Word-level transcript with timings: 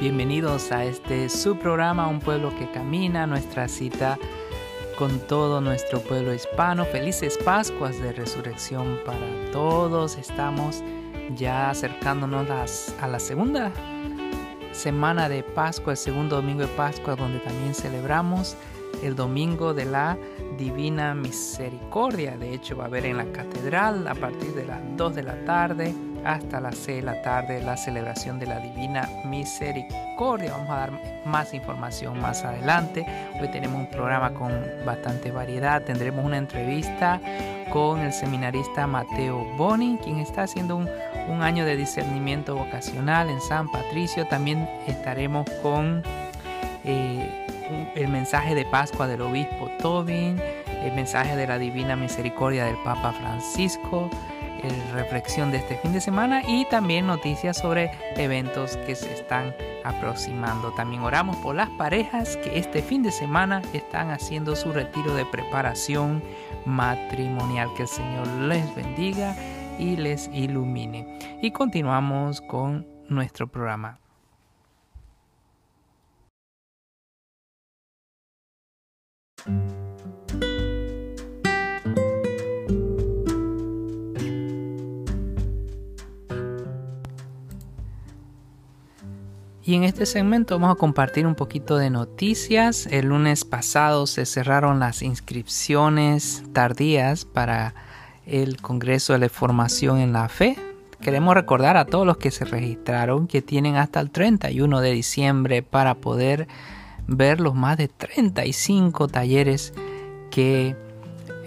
Bienvenidos 0.00 0.70
a 0.70 0.84
este 0.84 1.28
su 1.28 1.56
programa 1.56 2.06
Un 2.06 2.20
pueblo 2.20 2.54
que 2.56 2.70
camina, 2.70 3.26
nuestra 3.26 3.66
cita 3.66 4.16
con 4.96 5.18
todo 5.18 5.60
nuestro 5.60 5.98
pueblo 5.98 6.32
hispano. 6.32 6.84
Felices 6.84 7.36
Pascuas 7.44 8.00
de 8.00 8.12
Resurrección 8.12 9.00
para 9.04 9.50
todos. 9.50 10.16
Estamos 10.16 10.84
ya 11.34 11.70
acercándonos 11.70 12.94
a 13.00 13.08
la 13.08 13.18
segunda 13.18 13.72
semana 14.70 15.28
de 15.28 15.42
Pascua, 15.42 15.94
el 15.94 15.96
segundo 15.96 16.36
domingo 16.36 16.60
de 16.60 16.68
Pascua, 16.68 17.16
donde 17.16 17.40
también 17.40 17.74
celebramos 17.74 18.56
el 19.02 19.16
domingo 19.16 19.74
de 19.74 19.84
la 19.84 20.16
Divina 20.56 21.12
Misericordia. 21.12 22.36
De 22.38 22.54
hecho, 22.54 22.76
va 22.76 22.84
a 22.84 22.86
haber 22.86 23.04
en 23.04 23.16
la 23.16 23.32
catedral 23.32 24.06
a 24.06 24.14
partir 24.14 24.54
de 24.54 24.64
las 24.64 24.80
2 24.96 25.14
de 25.16 25.22
la 25.24 25.44
tarde 25.44 25.92
hasta 26.24 26.60
las 26.60 26.76
6 26.76 26.96
de 26.98 27.02
la 27.02 27.22
tarde 27.22 27.62
la 27.62 27.76
celebración 27.76 28.38
de 28.38 28.46
la 28.46 28.60
Divina 28.60 29.08
Misericordia. 29.24 30.52
Vamos 30.52 30.70
a 30.70 30.76
dar 30.76 30.92
más 31.24 31.54
información 31.54 32.20
más 32.20 32.44
adelante. 32.44 33.06
Hoy 33.40 33.48
tenemos 33.48 33.80
un 33.80 33.90
programa 33.90 34.32
con 34.34 34.52
bastante 34.84 35.30
variedad. 35.30 35.82
Tendremos 35.82 36.24
una 36.24 36.38
entrevista 36.38 37.20
con 37.70 38.00
el 38.00 38.12
seminarista 38.12 38.86
Mateo 38.86 39.44
Boni, 39.56 39.98
quien 40.02 40.18
está 40.18 40.44
haciendo 40.44 40.76
un, 40.76 40.88
año 41.42 41.64
de 41.64 41.76
discernimiento 41.76 42.56
vocacional 42.56 43.28
en 43.28 43.40
San 43.40 43.70
Patricio. 43.70 44.26
También 44.26 44.68
estaremos 44.86 45.48
con 45.62 46.02
eh, 46.84 47.46
el 47.94 48.08
mensaje 48.08 48.54
de 48.54 48.64
Pascua 48.64 49.06
del 49.06 49.20
obispo 49.20 49.70
Tobin, 49.78 50.40
el 50.82 50.92
mensaje 50.92 51.36
de 51.36 51.46
la 51.46 51.58
Divina 51.58 51.96
Misericordia 51.96 52.64
del 52.64 52.76
Papa 52.78 53.12
Francisco 53.12 54.10
reflexión 54.92 55.50
de 55.50 55.58
este 55.58 55.76
fin 55.76 55.92
de 55.92 56.00
semana 56.00 56.42
y 56.46 56.64
también 56.66 57.06
noticias 57.06 57.58
sobre 57.58 57.90
eventos 58.16 58.76
que 58.78 58.94
se 58.94 59.12
están 59.12 59.54
aproximando. 59.84 60.72
También 60.72 61.02
oramos 61.02 61.36
por 61.36 61.54
las 61.54 61.68
parejas 61.70 62.36
que 62.38 62.58
este 62.58 62.82
fin 62.82 63.02
de 63.02 63.12
semana 63.12 63.62
están 63.72 64.10
haciendo 64.10 64.56
su 64.56 64.72
retiro 64.72 65.14
de 65.14 65.24
preparación 65.26 66.22
matrimonial. 66.66 67.68
Que 67.76 67.82
el 67.82 67.88
Señor 67.88 68.26
les 68.26 68.74
bendiga 68.74 69.34
y 69.78 69.96
les 69.96 70.28
ilumine. 70.32 71.18
Y 71.42 71.50
continuamos 71.52 72.40
con 72.40 72.86
nuestro 73.08 73.48
programa. 73.48 74.00
Y 89.68 89.74
en 89.74 89.84
este 89.84 90.06
segmento 90.06 90.58
vamos 90.58 90.74
a 90.74 90.78
compartir 90.78 91.26
un 91.26 91.34
poquito 91.34 91.76
de 91.76 91.90
noticias. 91.90 92.86
El 92.86 93.08
lunes 93.08 93.44
pasado 93.44 94.06
se 94.06 94.24
cerraron 94.24 94.78
las 94.80 95.02
inscripciones 95.02 96.42
tardías 96.54 97.26
para 97.26 97.74
el 98.24 98.62
Congreso 98.62 99.12
de 99.12 99.18
la 99.18 99.28
Formación 99.28 99.98
en 99.98 100.14
la 100.14 100.30
Fe. 100.30 100.56
Queremos 101.02 101.34
recordar 101.34 101.76
a 101.76 101.84
todos 101.84 102.06
los 102.06 102.16
que 102.16 102.30
se 102.30 102.46
registraron 102.46 103.26
que 103.26 103.42
tienen 103.42 103.76
hasta 103.76 104.00
el 104.00 104.10
31 104.10 104.80
de 104.80 104.90
diciembre 104.90 105.62
para 105.62 105.96
poder 105.96 106.48
ver 107.06 107.38
los 107.38 107.54
más 107.54 107.76
de 107.76 107.88
35 107.88 109.08
talleres 109.08 109.74
que 110.30 110.76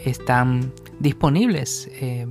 están 0.05 0.71
disponibles 0.99 1.89
eh, 1.93 2.27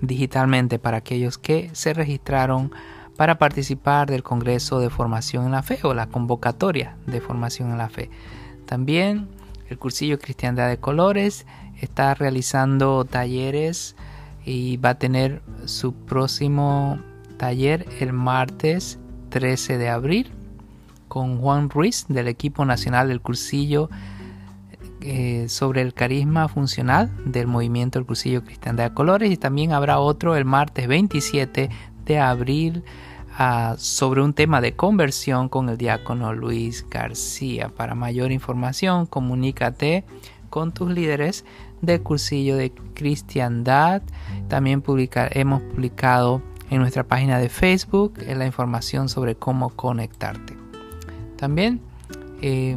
digitalmente 0.00 0.80
para 0.80 0.96
aquellos 0.96 1.38
que 1.38 1.70
se 1.74 1.94
registraron 1.94 2.72
para 3.18 3.36
participar 3.36 4.08
del 4.08 4.22
Congreso 4.22 4.78
de 4.78 4.90
Formación 4.90 5.44
en 5.44 5.50
la 5.50 5.64
Fe 5.64 5.80
o 5.82 5.92
la 5.92 6.06
convocatoria 6.06 6.96
de 7.04 7.20
Formación 7.20 7.72
en 7.72 7.78
la 7.78 7.88
Fe. 7.88 8.10
También 8.64 9.26
el 9.68 9.76
cursillo 9.76 10.20
Cristiandad 10.20 10.68
de 10.68 10.78
Colores 10.78 11.44
está 11.80 12.14
realizando 12.14 13.04
talleres 13.04 13.96
y 14.44 14.76
va 14.76 14.90
a 14.90 14.98
tener 15.00 15.42
su 15.64 15.94
próximo 15.94 17.00
taller 17.38 17.86
el 17.98 18.12
martes 18.12 19.00
13 19.30 19.78
de 19.78 19.88
abril 19.88 20.30
con 21.08 21.40
Juan 21.40 21.70
Ruiz 21.70 22.06
del 22.08 22.28
equipo 22.28 22.64
nacional 22.64 23.08
del 23.08 23.20
cursillo 23.20 23.90
eh, 25.00 25.46
sobre 25.48 25.82
el 25.82 25.92
carisma 25.92 26.46
funcional 26.46 27.10
del 27.24 27.48
movimiento 27.48 27.98
del 27.98 28.06
cursillo 28.06 28.44
Cristiandad 28.44 28.90
de 28.90 28.94
Colores 28.94 29.32
y 29.32 29.36
también 29.36 29.72
habrá 29.72 29.98
otro 29.98 30.36
el 30.36 30.44
martes 30.44 30.86
27 30.86 31.68
de 32.04 32.18
abril 32.20 32.84
sobre 33.76 34.20
un 34.20 34.34
tema 34.34 34.60
de 34.60 34.74
conversión 34.74 35.48
con 35.48 35.68
el 35.68 35.78
diácono 35.78 36.32
Luis 36.32 36.84
García. 36.90 37.68
Para 37.68 37.94
mayor 37.94 38.32
información, 38.32 39.06
comunícate 39.06 40.04
con 40.50 40.72
tus 40.72 40.90
líderes 40.90 41.44
del 41.80 42.02
cursillo 42.02 42.56
de 42.56 42.72
cristiandad. 42.94 44.02
También 44.48 44.82
hemos 45.30 45.62
publicado 45.62 46.42
en 46.70 46.80
nuestra 46.80 47.04
página 47.04 47.38
de 47.38 47.48
Facebook 47.48 48.14
eh, 48.18 48.34
la 48.34 48.44
información 48.44 49.08
sobre 49.08 49.36
cómo 49.36 49.70
conectarte. 49.70 50.56
También, 51.36 51.80
eh, 52.42 52.76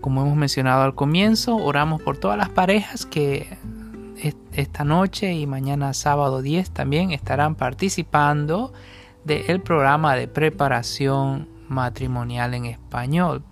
como 0.00 0.22
hemos 0.22 0.36
mencionado 0.36 0.82
al 0.82 0.94
comienzo, 0.94 1.56
oramos 1.56 2.00
por 2.00 2.16
todas 2.16 2.38
las 2.38 2.48
parejas 2.48 3.04
que 3.04 3.58
esta 4.52 4.84
noche 4.84 5.34
y 5.34 5.46
mañana 5.46 5.92
sábado 5.94 6.42
10 6.42 6.70
también 6.70 7.10
estarán 7.10 7.54
participando 7.54 8.72
del 9.24 9.60
programa 9.60 10.16
de 10.16 10.28
preparación 10.28 11.48
matrimonial 11.68 12.54
en 12.54 12.66
español. 12.66 13.42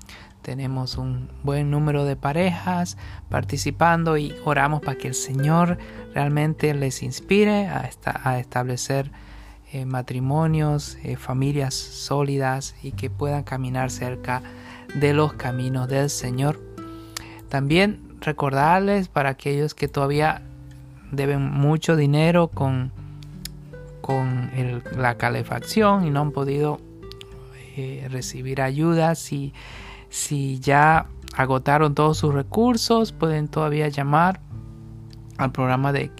Tenemos 0.42 0.96
un 0.96 1.30
buen 1.42 1.70
número 1.70 2.04
de 2.04 2.16
parejas 2.16 2.96
participando 3.28 4.16
y 4.16 4.34
oramos 4.44 4.80
para 4.80 4.96
que 4.96 5.08
el 5.08 5.14
Señor 5.14 5.78
realmente 6.14 6.74
les 6.74 7.02
inspire 7.02 7.68
a, 7.68 8.38
establecer 8.38 9.10
eh, 9.72 9.84
matrimonios, 9.84 10.96
eh, 11.04 11.16
familias 11.16 11.74
sólidas 11.74 12.74
y 12.82 12.92
que 12.92 13.10
puedan 13.10 13.44
caminar 13.44 13.90
cerca 13.90 14.42
de 14.94 15.12
los 15.12 15.34
caminos 15.34 15.88
del 15.88 16.10
Señor. 16.10 16.58
También 17.48 18.00
recordarles 18.20 19.08
para 19.08 19.30
aquellos 19.30 19.74
que 19.74 19.88
todavía 19.88 20.42
deben 21.12 21.42
mucho 21.42 21.96
dinero 21.96 22.48
con 22.48 22.92
con 24.00 24.50
la 24.96 25.16
calefacción 25.16 26.06
y 26.06 26.10
no 26.10 26.20
han 26.20 26.30
podido 26.32 26.80
eh, 27.76 28.08
recibir 28.10 28.60
ayuda. 28.62 29.14
Si, 29.14 29.52
si 30.08 30.58
ya 30.60 31.06
agotaron 31.36 31.94
todos 31.94 32.18
sus 32.18 32.34
recursos, 32.34 33.12
pueden 33.12 33.46
todavía 33.48 33.88
llamar 33.88 34.40
al 35.38 35.52
programa 35.52 35.92
de 35.92 36.10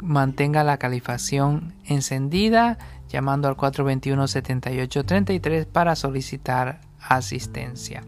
mantenga 0.00 0.62
la 0.64 0.78
calefacción 0.78 1.74
encendida 1.84 2.78
llamando 3.08 3.48
al 3.48 3.56
421-7833 3.56 5.66
para 5.66 5.96
solicitar 5.96 6.80
asistencia. 6.98 8.02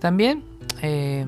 También 0.00 0.44
eh, 0.80 1.26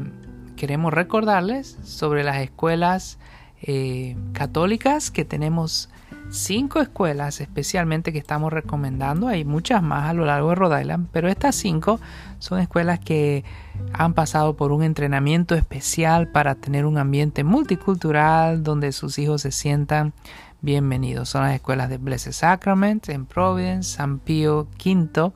queremos 0.57 0.93
recordarles 0.93 1.79
sobre 1.85 2.25
las 2.25 2.39
escuelas 2.39 3.19
eh, 3.63 4.17
católicas 4.33 5.11
que 5.11 5.25
tenemos 5.25 5.89
cinco 6.31 6.81
escuelas 6.81 7.41
especialmente 7.41 8.13
que 8.13 8.19
estamos 8.19 8.53
recomendando. 8.53 9.29
Hay 9.29 9.45
muchas 9.45 9.83
más 9.83 10.09
a 10.11 10.13
lo 10.13 10.25
largo 10.25 10.51
de 10.51 10.55
Rhode 10.57 10.81
Island, 10.81 11.09
pero 11.13 11.29
estas 11.29 11.55
cinco 11.55 12.01
son 12.39 12.61
escuelas 12.61 12.99
que 12.99 13.45
han 13.93 14.15
pasado 14.15 14.57
por 14.57 14.73
un 14.73 14.83
entrenamiento 14.83 15.55
especial 15.55 16.29
para 16.29 16.55
tener 16.55 16.87
un 16.87 16.99
ambiente 16.99 17.45
multicultural 17.45 18.63
donde 18.63 18.93
sus 18.93 19.19
hijos 19.19 19.43
se 19.43 19.53
sientan 19.53 20.13
bienvenidos. 20.61 21.29
Son 21.29 21.43
las 21.43 21.55
escuelas 21.55 21.91
de 21.91 21.99
Blessed 21.99 22.33
Sacrament 22.33 23.09
en 23.09 23.27
Providence, 23.27 23.97
San 23.97 24.19
Pío 24.19 24.67
V 24.85 25.33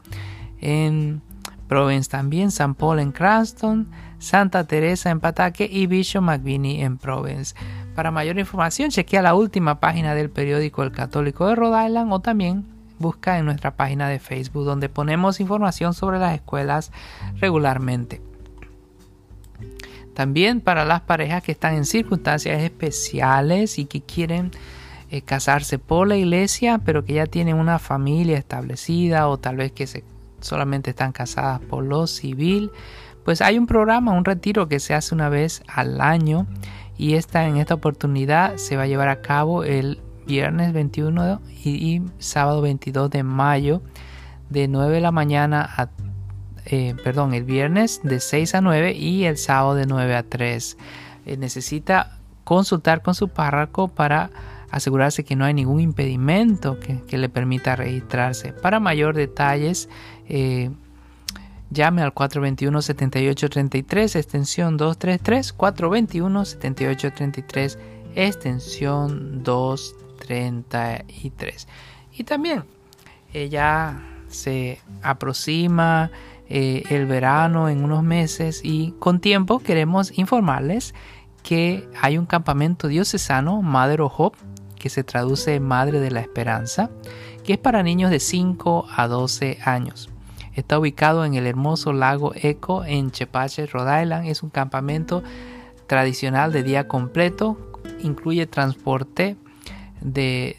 en 0.60 1.22
Providence 1.68 2.10
también, 2.10 2.50
San 2.50 2.74
Paul 2.74 2.98
en 2.98 3.12
Cranston, 3.12 3.88
Santa 4.18 4.64
Teresa 4.64 5.10
en 5.10 5.20
Pataque 5.20 5.68
y 5.70 5.86
Bishop 5.86 6.22
McVinney 6.22 6.80
en 6.80 6.98
Providence. 6.98 7.54
Para 7.94 8.10
mayor 8.10 8.38
información, 8.38 8.90
chequea 8.90 9.22
la 9.22 9.34
última 9.34 9.78
página 9.78 10.14
del 10.14 10.30
periódico 10.30 10.82
El 10.82 10.92
Católico 10.92 11.46
de 11.46 11.54
Rhode 11.54 11.86
Island 11.86 12.12
o 12.12 12.20
también 12.20 12.64
busca 12.98 13.38
en 13.38 13.44
nuestra 13.44 13.76
página 13.76 14.08
de 14.08 14.18
Facebook 14.18 14.64
donde 14.64 14.88
ponemos 14.88 15.40
información 15.40 15.94
sobre 15.94 16.18
las 16.18 16.34
escuelas 16.34 16.90
regularmente. 17.36 18.20
También 20.14 20.60
para 20.60 20.84
las 20.84 21.02
parejas 21.02 21.44
que 21.44 21.52
están 21.52 21.74
en 21.74 21.84
circunstancias 21.84 22.60
especiales 22.62 23.78
y 23.78 23.84
que 23.84 24.00
quieren 24.00 24.50
eh, 25.10 25.22
casarse 25.22 25.78
por 25.78 26.08
la 26.08 26.16
iglesia, 26.16 26.80
pero 26.84 27.04
que 27.04 27.14
ya 27.14 27.26
tienen 27.26 27.56
una 27.56 27.78
familia 27.78 28.36
establecida 28.36 29.28
o 29.28 29.38
tal 29.38 29.56
vez 29.56 29.70
que 29.72 29.86
se, 29.86 30.02
solamente 30.40 30.90
están 30.90 31.12
casadas 31.12 31.60
por 31.60 31.84
lo 31.84 32.06
civil, 32.06 32.70
pues 33.24 33.42
hay 33.42 33.58
un 33.58 33.66
programa, 33.66 34.12
un 34.12 34.24
retiro 34.24 34.68
que 34.68 34.80
se 34.80 34.94
hace 34.94 35.14
una 35.14 35.28
vez 35.28 35.62
al 35.68 36.00
año 36.00 36.46
y 36.96 37.14
esta, 37.14 37.46
en 37.46 37.56
esta 37.58 37.74
oportunidad 37.74 38.56
se 38.56 38.76
va 38.76 38.84
a 38.84 38.86
llevar 38.86 39.08
a 39.08 39.20
cabo 39.20 39.64
el 39.64 40.00
viernes 40.26 40.72
21 40.72 41.40
y, 41.64 42.02
sábado 42.18 42.60
22 42.60 43.10
de 43.10 43.22
mayo 43.22 43.82
de 44.50 44.68
9 44.68 44.94
de 44.96 45.00
la 45.00 45.12
mañana 45.12 45.68
a 45.76 45.90
eh, 46.70 46.94
perdón, 47.02 47.32
el 47.32 47.44
viernes 47.44 48.00
de 48.02 48.20
6 48.20 48.54
a 48.54 48.60
9 48.60 48.92
y 48.92 49.24
el 49.24 49.38
sábado 49.38 49.74
de 49.74 49.86
9 49.86 50.16
a 50.16 50.22
3. 50.22 50.76
Eh, 51.24 51.36
necesita 51.38 52.18
consultar 52.44 53.00
con 53.00 53.14
su 53.14 53.28
párroco 53.28 53.88
para 53.88 54.30
asegurarse 54.70 55.24
que 55.24 55.34
no 55.34 55.46
hay 55.46 55.54
ningún 55.54 55.80
impedimento 55.80 56.78
que, 56.78 57.16
le 57.16 57.28
permita 57.30 57.74
registrarse. 57.74 58.52
Para 58.52 58.80
mayor 58.80 59.14
detalles, 59.14 59.88
eh, 60.28 60.70
llame 61.70 62.02
al 62.02 62.14
421-7833, 62.14 64.16
extensión 64.16 64.76
233, 64.76 65.56
421-7833, 65.56 67.78
extensión 68.14 69.42
233. 69.42 71.68
Y 72.16 72.24
también 72.24 72.64
ya 73.50 74.02
se 74.28 74.80
aproxima 75.02 76.10
eh, 76.48 76.84
el 76.88 77.06
verano 77.06 77.68
en 77.68 77.84
unos 77.84 78.02
meses 78.02 78.62
y 78.64 78.92
con 78.98 79.20
tiempo 79.20 79.58
queremos 79.58 80.16
informarles 80.16 80.94
que 81.42 81.86
hay 82.00 82.16
un 82.16 82.24
campamento 82.24 82.88
diocesano, 82.88 83.58
of 83.58 84.12
Hope, 84.16 84.38
que 84.78 84.88
se 84.88 85.04
traduce 85.04 85.60
Madre 85.60 86.00
de 86.00 86.10
la 86.10 86.20
Esperanza, 86.20 86.90
que 87.44 87.54
es 87.54 87.58
para 87.58 87.82
niños 87.82 88.10
de 88.10 88.20
5 88.20 88.86
a 88.96 89.08
12 89.08 89.58
años. 89.64 90.08
Está 90.58 90.76
ubicado 90.76 91.24
en 91.24 91.34
el 91.34 91.46
hermoso 91.46 91.92
lago 91.92 92.32
Echo 92.34 92.84
en 92.84 93.12
Chepache, 93.12 93.66
Rhode 93.66 94.02
Island. 94.02 94.26
Es 94.26 94.42
un 94.42 94.50
campamento 94.50 95.22
tradicional 95.86 96.50
de 96.50 96.64
día 96.64 96.88
completo. 96.88 97.56
Incluye 98.02 98.44
transporte 98.48 99.36
de, 100.00 100.56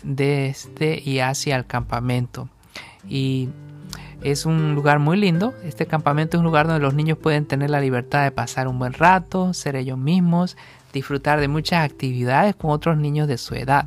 este 0.48 1.02
y 1.04 1.20
hacia 1.20 1.58
el 1.58 1.66
campamento. 1.66 2.48
Y 3.10 3.50
es 4.22 4.46
un 4.46 4.74
lugar 4.74 5.00
muy 5.00 5.18
lindo. 5.18 5.54
Este 5.66 5.86
campamento 5.86 6.38
es 6.38 6.40
un 6.40 6.46
lugar 6.46 6.68
donde 6.68 6.82
los 6.82 6.94
niños 6.94 7.18
pueden 7.18 7.46
tener 7.46 7.70
la 7.70 7.82
libertad 7.82 8.24
de 8.24 8.32
pasar 8.32 8.70
un 8.70 8.80
buen 8.80 8.94
rato, 8.94 9.54
ser 9.54 9.76
ellos 9.76 9.98
mismos, 9.98 10.56
disfrutar 10.94 11.42
de 11.42 11.50
muchas 11.50 11.84
actividades 11.84 12.56
con 12.56 12.72
otros 12.72 12.96
niños 12.96 13.28
de 13.28 13.38
su 13.38 13.54
edad. 13.54 13.86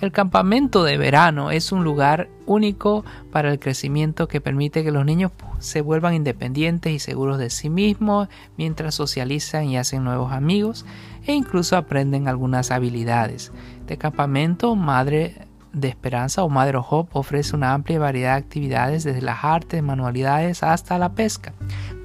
El 0.00 0.12
campamento 0.12 0.82
de 0.82 0.96
verano 0.96 1.50
es 1.50 1.72
un 1.72 1.84
lugar 1.84 2.30
único 2.46 3.04
para 3.30 3.52
el 3.52 3.58
crecimiento 3.58 4.28
que 4.28 4.40
permite 4.40 4.82
que 4.82 4.92
los 4.92 5.04
niños 5.04 5.30
se 5.58 5.82
vuelvan 5.82 6.14
independientes 6.14 6.90
y 6.90 6.98
seguros 6.98 7.36
de 7.36 7.50
sí 7.50 7.68
mismos 7.68 8.28
mientras 8.56 8.94
socializan 8.94 9.66
y 9.66 9.76
hacen 9.76 10.02
nuevos 10.02 10.32
amigos 10.32 10.86
e 11.26 11.34
incluso 11.34 11.76
aprenden 11.76 12.28
algunas 12.28 12.70
habilidades. 12.70 13.52
Este 13.80 13.98
campamento, 13.98 14.74
madre 14.74 15.46
de 15.74 15.88
Esperanza 15.88 16.44
o 16.44 16.48
Madre 16.48 16.78
Hope 16.78 17.10
ofrece 17.12 17.54
una 17.54 17.74
amplia 17.74 17.98
variedad 17.98 18.32
de 18.32 18.38
actividades 18.38 19.04
desde 19.04 19.20
las 19.20 19.44
artes, 19.44 19.82
manualidades 19.82 20.62
hasta 20.62 20.98
la 20.98 21.12
pesca. 21.12 21.52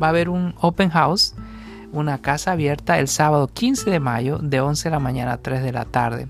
Va 0.04 0.08
a 0.08 0.10
haber 0.10 0.28
un 0.28 0.54
open 0.60 0.90
house, 0.90 1.34
una 1.94 2.22
casa 2.22 2.52
abierta 2.52 3.00
el 3.00 3.08
sábado 3.08 3.48
15 3.48 3.90
de 3.90 4.02
mayo 4.02 4.38
de 4.40 4.60
11 4.60 4.90
de 4.90 4.92
la 4.92 5.00
mañana 5.00 5.32
a 5.32 5.38
3 5.38 5.64
de 5.64 5.72
la 5.72 5.86
tarde. 5.86 6.28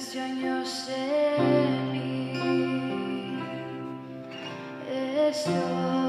canción 0.00 0.40
yo 0.40 0.64
sé 0.64 1.36
Estoy 5.28 5.99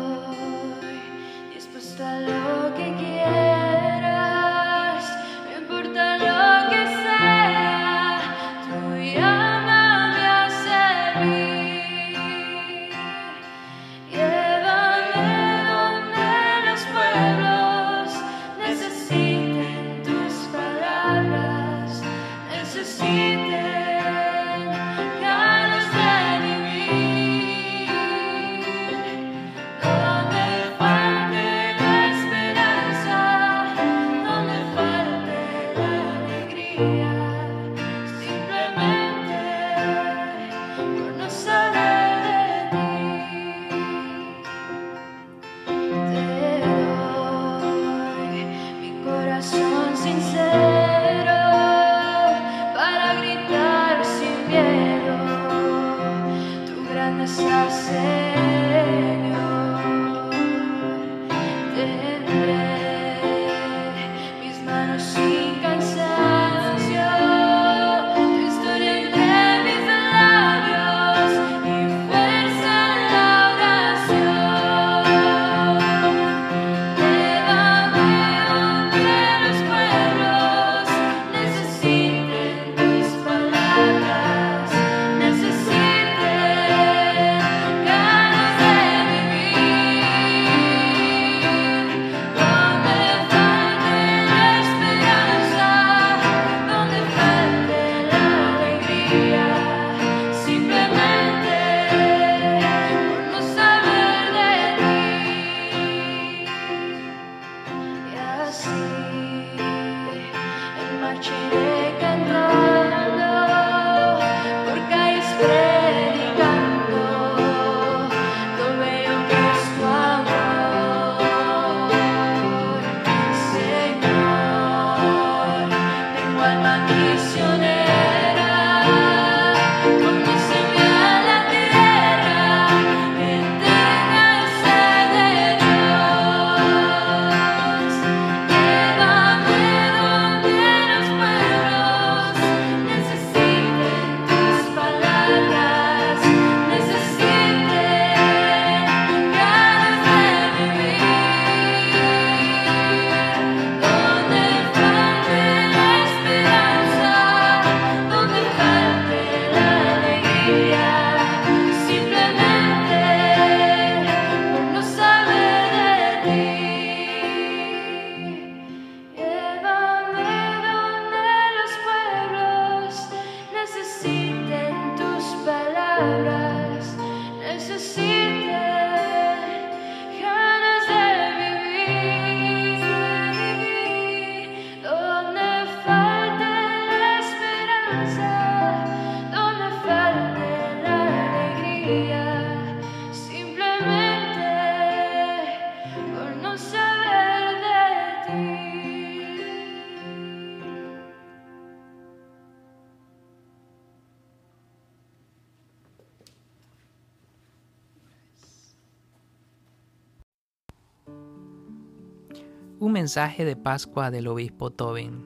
mensaje 213.02 213.46
de 213.46 213.56
Pascua 213.56 214.12
del 214.12 214.28
obispo 214.28 214.70
Tobin. 214.70 215.26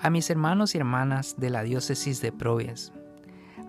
A 0.00 0.08
mis 0.08 0.30
hermanos 0.30 0.74
y 0.74 0.78
hermanas 0.78 1.34
de 1.36 1.50
la 1.50 1.62
diócesis 1.62 2.22
de 2.22 2.32
Provias. 2.32 2.90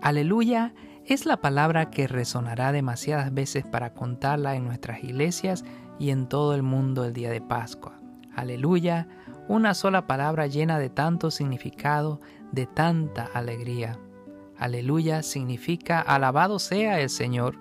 Aleluya 0.00 0.72
es 1.04 1.26
la 1.26 1.42
palabra 1.42 1.90
que 1.90 2.08
resonará 2.08 2.72
demasiadas 2.72 3.34
veces 3.34 3.66
para 3.66 3.92
contarla 3.92 4.56
en 4.56 4.64
nuestras 4.64 5.04
iglesias 5.04 5.62
y 5.98 6.08
en 6.08 6.26
todo 6.26 6.54
el 6.54 6.62
mundo 6.62 7.04
el 7.04 7.12
día 7.12 7.28
de 7.28 7.42
Pascua. 7.42 8.00
Aleluya, 8.34 9.08
una 9.46 9.74
sola 9.74 10.06
palabra 10.06 10.46
llena 10.46 10.78
de 10.78 10.88
tanto 10.88 11.30
significado, 11.30 12.18
de 12.50 12.64
tanta 12.64 13.28
alegría. 13.34 13.98
Aleluya 14.56 15.22
significa 15.22 16.00
alabado 16.00 16.58
sea 16.58 16.98
el 16.98 17.10
Señor. 17.10 17.58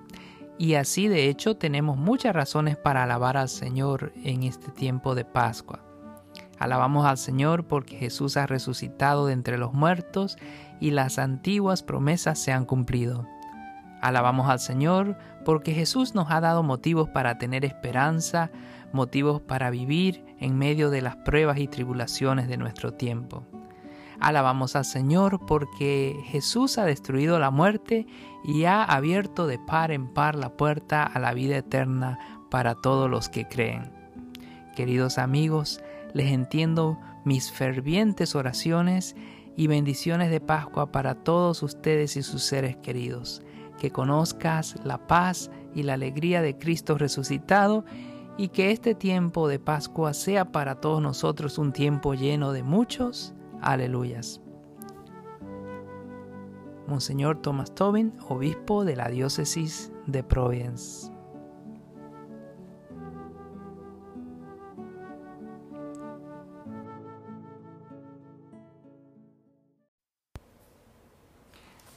Y 0.60 0.74
así 0.74 1.08
de 1.08 1.30
hecho 1.30 1.56
tenemos 1.56 1.98
muchas 1.98 2.36
razones 2.36 2.78
para 2.78 3.04
alabar 3.04 3.38
al 3.38 3.50
Señor 3.50 4.12
en 4.24 4.44
este 4.44 4.72
tiempo 4.72 5.14
de 5.14 5.24
Pascua. 5.24 5.84
Alabamos 6.58 7.06
al 7.06 7.18
Señor 7.18 7.66
porque 7.66 7.98
Jesús 7.98 8.38
ha 8.38 8.48
resucitado 8.48 9.28
de 9.28 9.34
entre 9.34 9.60
los 9.60 9.74
muertos 9.74 10.38
y 10.80 10.92
las 10.92 11.20
antiguas 11.20 11.84
promesas 11.84 12.40
se 12.40 12.52
han 12.52 12.66
cumplido. 12.66 13.28
Alabamos 14.02 14.50
al 14.50 14.60
Señor 14.60 15.18
porque 15.46 15.74
Jesús 15.74 16.16
nos 16.16 16.32
ha 16.32 16.42
dado 16.42 16.64
motivos 16.64 17.10
para 17.10 17.38
tener 17.38 17.64
esperanza, 17.64 18.52
motivos 18.92 19.42
para 19.42 19.70
vivir 19.70 20.26
en 20.40 20.58
medio 20.58 20.90
de 20.90 21.02
las 21.02 21.16
pruebas 21.18 21.60
y 21.60 21.68
tribulaciones 21.68 22.48
de 22.48 22.58
nuestro 22.58 22.94
tiempo. 22.94 23.46
Alabamos 24.20 24.76
al 24.76 24.86
Señor 24.86 25.46
porque 25.46 26.20
Jesús 26.26 26.78
ha 26.78 26.86
destruido 26.86 27.40
la 27.40 27.52
muerte 27.52 28.08
y 28.44 28.66
ha 28.66 28.84
abierto 28.84 29.46
de 29.46 29.60
par 29.60 29.92
en 29.92 30.08
par 30.08 30.36
la 30.36 30.58
puerta 30.58 31.04
a 31.04 31.20
la 31.20 31.34
vida 31.34 31.58
eterna 31.58 32.18
para 32.50 32.76
todos 32.76 33.10
los 33.10 33.30
que 33.30 33.48
creen. 33.48 33.92
Queridos 34.76 35.18
amigos, 35.18 35.82
les 36.14 36.32
entiendo 36.32 36.98
mis 37.26 37.52
fervientes 37.52 38.36
oraciones 38.36 39.16
y 39.56 39.68
bendiciones 39.68 40.32
de 40.32 40.40
Pascua 40.40 40.92
para 40.92 41.16
todos 41.16 41.62
ustedes 41.62 42.16
y 42.18 42.24
sus 42.24 42.44
seres 42.44 42.78
queridos. 42.78 43.42
Que 43.80 43.92
conozcas 43.92 44.76
la 44.84 45.06
paz 45.08 45.52
y 45.76 45.84
la 45.84 45.94
alegría 45.94 46.42
de 46.42 46.58
Cristo 46.58 46.98
resucitado 46.98 47.86
y 48.38 48.50
que 48.50 48.72
este 48.72 48.96
tiempo 48.96 49.48
de 49.48 49.60
Pascua 49.60 50.14
sea 50.14 50.52
para 50.52 50.76
todos 50.76 51.02
nosotros 51.02 51.58
un 51.58 51.74
tiempo 51.74 52.14
lleno 52.14 52.52
de 52.52 52.64
muchos 52.64 53.34
Aleluyas. 53.62 54.42
Monseñor 56.88 57.42
Thomas 57.42 57.76
Tobin, 57.76 58.14
obispo 58.30 58.86
de 58.86 58.96
la 58.96 59.10
diócesis 59.10 59.92
de 60.06 60.24
Provence. 60.24 61.12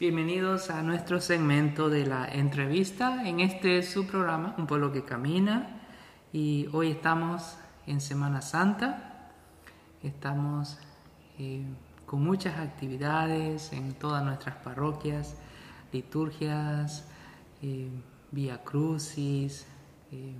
Bienvenidos 0.00 0.70
a 0.70 0.82
nuestro 0.82 1.20
segmento 1.20 1.90
de 1.90 2.06
la 2.06 2.26
entrevista 2.26 3.28
en 3.28 3.40
este 3.40 3.82
su 3.82 4.06
programa, 4.06 4.54
Un 4.56 4.66
pueblo 4.66 4.92
que 4.92 5.04
camina. 5.04 5.82
Y 6.32 6.68
hoy 6.72 6.90
estamos 6.90 7.58
en 7.86 8.00
Semana 8.00 8.40
Santa. 8.40 9.30
Estamos 10.02 10.78
eh, 11.42 11.64
con 12.04 12.22
muchas 12.22 12.58
actividades 12.58 13.72
en 13.72 13.94
todas 13.94 14.22
nuestras 14.22 14.56
parroquias, 14.56 15.36
liturgias, 15.90 17.08
eh, 17.62 17.88
vía 18.30 18.62
crucis, 18.62 19.66
eh, 20.12 20.34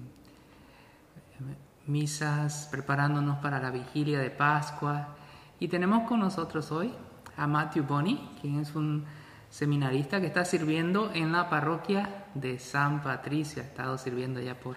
misas, 1.86 2.68
preparándonos 2.70 3.38
para 3.38 3.58
la 3.60 3.70
vigilia 3.70 4.18
de 4.18 4.28
Pascua. 4.28 5.16
Y 5.58 5.68
tenemos 5.68 6.06
con 6.06 6.20
nosotros 6.20 6.70
hoy 6.70 6.92
a 7.34 7.46
Matthew 7.46 7.84
Bonney, 7.84 8.28
quien 8.42 8.60
es 8.60 8.74
un 8.74 9.06
seminarista 9.48 10.20
que 10.20 10.26
está 10.26 10.44
sirviendo 10.44 11.12
en 11.14 11.32
la 11.32 11.48
parroquia 11.48 12.26
de 12.34 12.58
San 12.58 13.02
Patricio. 13.02 13.62
Ha 13.62 13.64
estado 13.64 13.96
sirviendo 13.96 14.38
ya 14.38 14.54
por, 14.54 14.76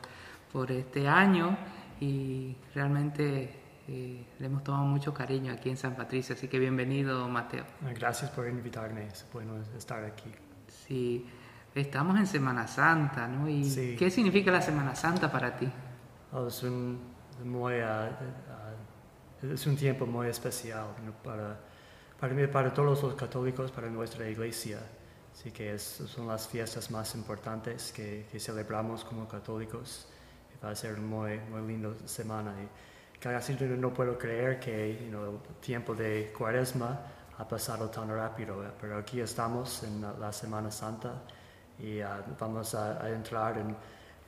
por 0.54 0.72
este 0.72 1.10
año 1.10 1.58
y 2.00 2.56
realmente 2.74 3.63
eh, 3.88 4.26
le 4.40 4.46
hemos 4.46 4.64
tomado 4.64 4.86
mucho 4.86 5.14
cariño 5.14 5.52
aquí 5.52 5.70
en 5.70 5.76
San 5.76 5.96
Patricio, 5.96 6.36
así 6.36 6.48
que 6.48 6.58
bienvenido 6.58 7.28
Mateo. 7.28 7.66
Gracias 7.94 8.32
por 8.32 8.48
invitarme, 8.48 9.08
es 9.08 9.26
bueno 9.34 9.56
estar 9.78 10.04
aquí. 10.06 10.32
Sí, 10.88 11.28
estamos 11.76 12.18
en 12.18 12.26
Semana 12.26 12.66
Santa, 12.66 13.28
¿no? 13.28 13.50
¿Y 13.50 13.96
qué 13.98 14.10
significa 14.10 14.52
la 14.52 14.62
Semana 14.62 14.96
Santa 14.96 15.30
para 15.30 15.58
ti? 15.58 15.70
Oh, 16.32 16.48
es, 16.48 16.64
un, 16.64 16.98
muy, 17.44 17.74
uh, 17.74 18.10
uh, 19.44 19.54
es 19.54 19.68
un 19.68 19.76
tiempo 19.76 20.06
muy 20.06 20.28
especial 20.28 20.88
para, 21.22 21.60
para 22.18 22.34
mí, 22.34 22.48
para 22.48 22.74
todos 22.74 23.04
los 23.04 23.16
católicos, 23.16 23.70
para 23.72 23.90
nuestra 23.90 24.30
iglesia. 24.30 24.80
Así 25.34 25.52
que 25.52 25.78
son 25.78 26.28
las 26.28 26.48
fiestas 26.48 26.90
más 26.90 27.16
importantes 27.16 27.92
que, 27.92 28.28
que, 28.32 28.40
celebramos 28.40 29.04
como 29.04 29.28
católicos. 29.28 30.08
Va 30.64 30.70
a 30.70 30.76
ser 30.76 31.00
muy, 31.00 31.40
muy 31.52 31.68
linda 31.68 31.90
semana. 32.06 32.54
Y, 32.62 32.93
casi 33.24 33.54
no 33.54 33.94
puedo 33.94 34.18
creer 34.18 34.60
que 34.60 34.92
el 34.92 35.40
tiempo 35.62 35.96
de 35.96 36.34
cuaresma 36.38 37.00
ha 37.38 37.48
pasado 37.48 37.90
tan 37.90 38.10
rápido, 38.10 38.62
pero 38.82 38.98
aquí 38.98 39.22
estamos 39.22 39.84
en 39.84 40.02
la 40.20 40.34
Semana 40.34 40.70
Santa 40.70 41.22
y 41.80 42.02
ah, 42.02 42.22
vamos 42.38 42.76
a, 42.76 43.10
entrar 43.10 43.58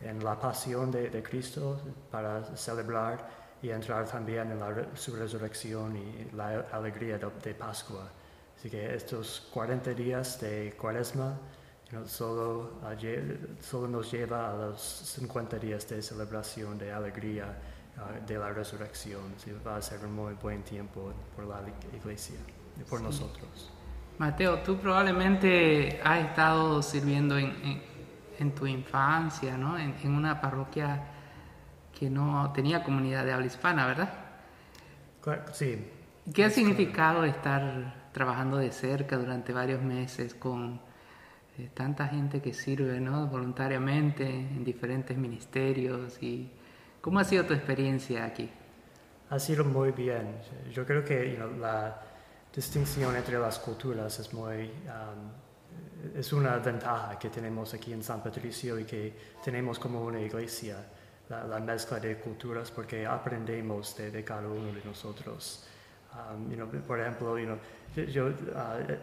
en, 0.02 0.24
la 0.24 0.40
pasión 0.40 0.92
de, 0.92 1.22
Cristo 1.22 1.82
para 2.10 2.56
celebrar 2.56 3.28
y 3.62 3.70
entrar 3.70 4.08
también 4.08 4.52
en 4.52 4.60
su 4.96 5.14
resurrección 5.16 5.98
y 5.98 6.32
la 6.34 6.66
alegría 6.72 7.18
de, 7.18 7.54
Pascua. 7.54 8.10
Así 8.58 8.70
que 8.70 8.96
estos 8.96 9.50
40 9.54 9.94
días 9.94 10.40
de 10.40 10.74
cuaresma 10.80 11.38
solo, 12.06 12.80
ah, 12.82 12.96
solo 13.60 13.88
nos 13.90 14.10
lleva 14.10 14.52
a 14.52 14.56
los 14.56 14.82
50 14.82 15.60
días 15.60 15.88
de 15.90 16.02
celebración, 16.02 16.78
de 16.78 16.94
alegría 16.94 17.75
Ah, 17.98 18.20
de 18.28 18.38
la 18.38 18.52
resurrección. 18.52 19.22
va 19.66 19.78
a 19.78 19.82
ser 19.82 20.04
un 20.06 20.14
muy 20.14 20.34
buen 20.34 20.64
tiempo 20.64 21.14
por 21.34 21.46
la 21.46 21.62
iglesia 21.96 22.36
y 22.78 22.84
por 22.84 23.00
nosotros. 23.02 23.72
Mateo, 24.18 24.60
tú 24.60 24.78
probablemente 24.78 26.02
has 26.04 26.26
estado 26.26 26.82
sirviendo 26.82 27.38
en, 27.38 27.82
en, 28.38 28.52
tu 28.54 28.68
infancia, 28.68 29.58
¿no? 29.58 29.78
En, 29.78 29.96
en, 30.04 30.12
una 30.12 30.42
parroquia 30.42 31.04
que 31.98 32.10
no 32.10 32.52
tenía 32.54 32.84
comunidad 32.84 33.24
de 33.24 33.32
habla 33.32 33.46
hispana, 33.46 33.88
¿verdad? 33.88 34.14
Sí. 35.54 35.90
¿Qué 36.34 36.44
ha 36.44 36.50
significado 36.50 37.24
estar 37.24 38.10
trabajando 38.12 38.58
de 38.58 38.72
cerca 38.72 39.18
durante 39.18 39.54
varios 39.54 39.82
meses 39.82 40.34
con 40.36 40.82
eh, 41.58 41.70
tanta 41.74 42.08
gente 42.08 42.42
que 42.42 42.54
sirve, 42.54 43.00
¿no? 43.00 43.28
Voluntariamente 43.28 44.28
en 44.28 44.66
diferentes 44.66 45.18
ministerios 45.18 46.22
y 46.22 46.50
¿Cómo 47.06 47.20
ha 47.20 47.24
sido 47.24 47.46
tu 47.46 47.54
experiencia 47.54 48.26
aquí? 48.26 48.50
Ha 49.30 49.38
sido 49.38 49.64
muy 49.64 49.92
bien. 49.92 50.40
Yo 50.72 50.88
creo 50.88 51.06
que 51.06 51.38
la 51.60 52.02
distinción 52.52 53.16
entre 53.16 53.38
las 53.38 53.60
culturas 53.60 54.18
es 54.18 54.34
muy... 54.34 54.72
Um, 54.90 56.18
es 56.18 56.34
una 56.34 56.58
ventaja 56.58 57.20
que 57.20 57.30
tenemos 57.30 57.76
aquí 57.76 57.94
en 57.94 58.02
San 58.02 58.24
Patricio 58.24 58.80
y 58.80 58.86
que 58.86 59.14
tenemos 59.44 59.78
como 59.78 60.04
una 60.04 60.20
iglesia, 60.20 60.78
la, 61.30 61.60
mezcla 61.60 62.00
de 62.00 62.18
culturas, 62.18 62.72
porque 62.72 63.06
aprendemos 63.06 63.96
de, 63.98 64.24
cada 64.24 64.48
uno 64.48 64.74
de 64.74 64.84
nosotros. 64.84 65.64
Um, 66.12 66.82
por 66.88 67.00
ejemplo, 67.00 67.38
yo 67.96 68.30
uh, 68.30 68.32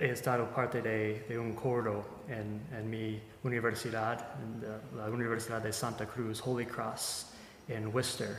he 0.00 0.10
estado 0.10 0.50
parte 0.52 0.82
de, 0.82 1.38
un 1.38 1.54
coro 1.54 2.24
en, 2.26 2.66
en 2.76 2.90
mi 2.90 3.22
universidad, 3.44 4.34
en 4.42 4.98
la 4.98 5.06
Universidad 5.06 5.62
de 5.62 5.72
Santa 5.72 6.04
Cruz, 6.04 6.42
Holy 6.44 6.66
Cross 6.66 7.31
en 7.68 7.86
Worcester, 7.88 8.36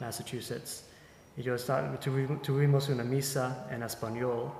Massachusetts. 0.00 0.84
Y 1.36 1.42
yo 1.42 1.56
tuvimos 2.42 2.88
una 2.88 3.04
misa 3.04 3.66
en 3.70 3.82
español 3.82 4.52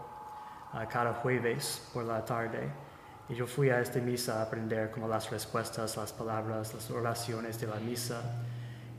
cada 0.91 1.15
jueves 1.15 1.89
por 1.93 2.05
la 2.05 2.25
tarde. 2.25 2.69
Y 3.29 3.35
yo 3.35 3.47
fui 3.47 3.71
a 3.71 3.81
esta 3.81 4.01
misa 4.01 4.41
a 4.41 4.43
aprender 4.43 4.91
como 4.91 5.09
las 5.09 5.31
respuestas, 5.31 5.97
las 5.97 6.13
palabras, 6.13 6.75
las 6.75 6.91
oraciones 6.91 7.61
de 7.61 7.67
la 7.67 7.77
misa. 7.77 8.23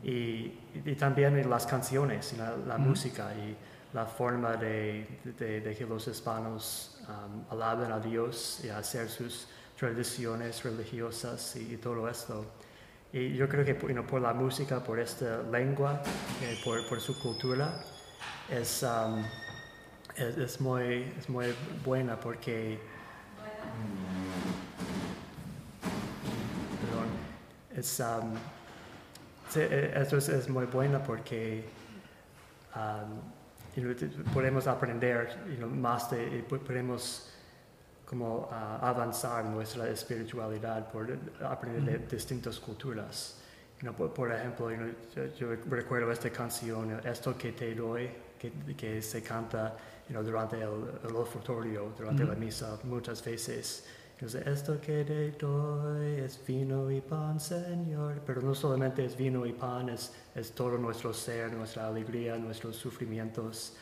Y, 0.03 0.61
también 0.99 1.49
las 1.49 1.65
canciones, 1.65 2.35
la, 2.37 2.77
música 2.77 3.33
y 3.35 3.55
la 3.93 4.05
forma 4.05 4.55
de, 4.55 5.19
que 5.37 5.85
los 5.87 6.07
hispanos 6.07 7.01
um, 7.07 7.43
alaben 7.49 7.91
a 7.91 7.99
Dios 7.99 8.61
y 8.63 8.69
hacer 8.69 9.09
sus 9.09 9.47
tradiciones 9.77 10.63
religiosas 10.63 11.55
y 11.55 11.77
todo 11.77 12.07
esto. 12.07 12.45
Y 13.15 13.33
yo 13.33 13.47
creo 13.47 13.63
que 13.63 13.75
por 13.75 14.21
la 14.21 14.33
música, 14.33 14.83
por 14.83 14.99
esta 14.99 15.41
lengua, 15.43 16.03
eh, 16.41 16.59
por, 16.65 16.85
por, 16.89 16.99
su 16.99 17.17
cultura, 17.17 17.81
es, 18.49 18.83
um, 18.83 19.23
es, 20.17 20.37
es, 20.37 20.59
muy, 20.59 21.13
es 21.17 21.29
muy 21.29 21.55
buena 21.85 22.19
porque... 22.19 22.77
Perdón, 26.81 27.07
es, 27.77 28.01
um, 28.01 28.33
eh, 29.55 29.93
esto 29.95 30.17
es, 30.17 30.49
muy 30.49 30.65
buena 30.65 31.01
porque 31.01 31.63
um, 32.75 34.33
podemos 34.33 34.67
aprender 34.67 35.37
más 35.73 36.11
de, 36.11 36.43
podemos 36.49 37.33
como 38.05 38.41
uh, 38.41 38.85
avanzar 38.85 39.45
nuestra 39.45 39.89
espiritualidad 39.89 40.91
por 40.91 41.07
aprender 41.43 42.07
de 42.07 42.15
distintas 42.15 42.59
culturas. 42.59 43.37
por, 43.97 44.31
ejemplo, 44.31 44.69
yo, 45.37 45.55
recuerdo 45.67 46.11
esta 46.11 46.29
canción, 46.29 46.99
Esto 47.03 47.37
que 47.37 47.51
te 47.51 47.73
doy, 47.73 48.09
que, 48.39 48.51
que 48.75 49.01
se 49.01 49.21
canta 49.21 49.75
durante 50.07 50.57
el, 50.57 50.83
el, 51.03 51.15
ofertorio, 51.15 51.93
durante 51.97 52.23
la 52.23 52.35
misa 52.35 52.77
muchas 52.83 53.23
veces. 53.23 53.85
Entonces, 54.13 54.47
esto 54.47 54.79
que 54.79 55.03
te 55.03 55.31
doy 55.31 56.21
es 56.21 56.39
vino 56.47 56.89
y 56.89 57.01
pan, 57.01 57.37
Señor. 57.37 58.21
Pero 58.25 58.41
no 58.41 58.55
solamente 58.55 59.03
es 59.03 59.17
vino 59.17 59.45
y 59.45 59.51
pan, 59.51 59.89
es, 59.89 60.13
es 60.33 60.51
todo 60.53 60.77
nuestro 60.77 61.13
ser, 61.13 61.51
nuestra 61.51 61.87
alegría, 61.87 62.37
nuestros 62.37 62.77
sufrimientos. 62.77 63.73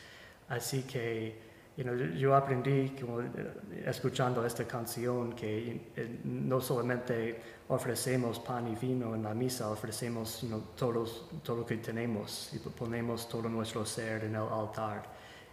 Así 0.48 0.82
que 0.82 1.53
yo 1.76 2.36
aprendí 2.36 2.94
eh, 2.96 3.84
escuchando 3.86 4.46
esta 4.46 4.64
canción 4.64 5.32
que 5.32 5.90
eh, 5.96 6.20
no 6.22 6.60
solamente 6.60 7.40
ofrecemos 7.68 8.38
pan 8.38 8.68
y 8.68 8.76
vino 8.76 9.14
en 9.14 9.24
la 9.24 9.34
misa, 9.34 9.68
ofrecemos 9.68 10.46
todos, 10.76 11.28
todo 11.42 11.58
lo 11.58 11.66
que 11.66 11.78
tenemos 11.78 12.52
y 12.54 12.58
ponemos 12.58 13.28
todo 13.28 13.48
nuestro 13.48 13.84
ser 13.84 14.24
en 14.24 14.36
el 14.36 14.42
altar. 14.42 15.02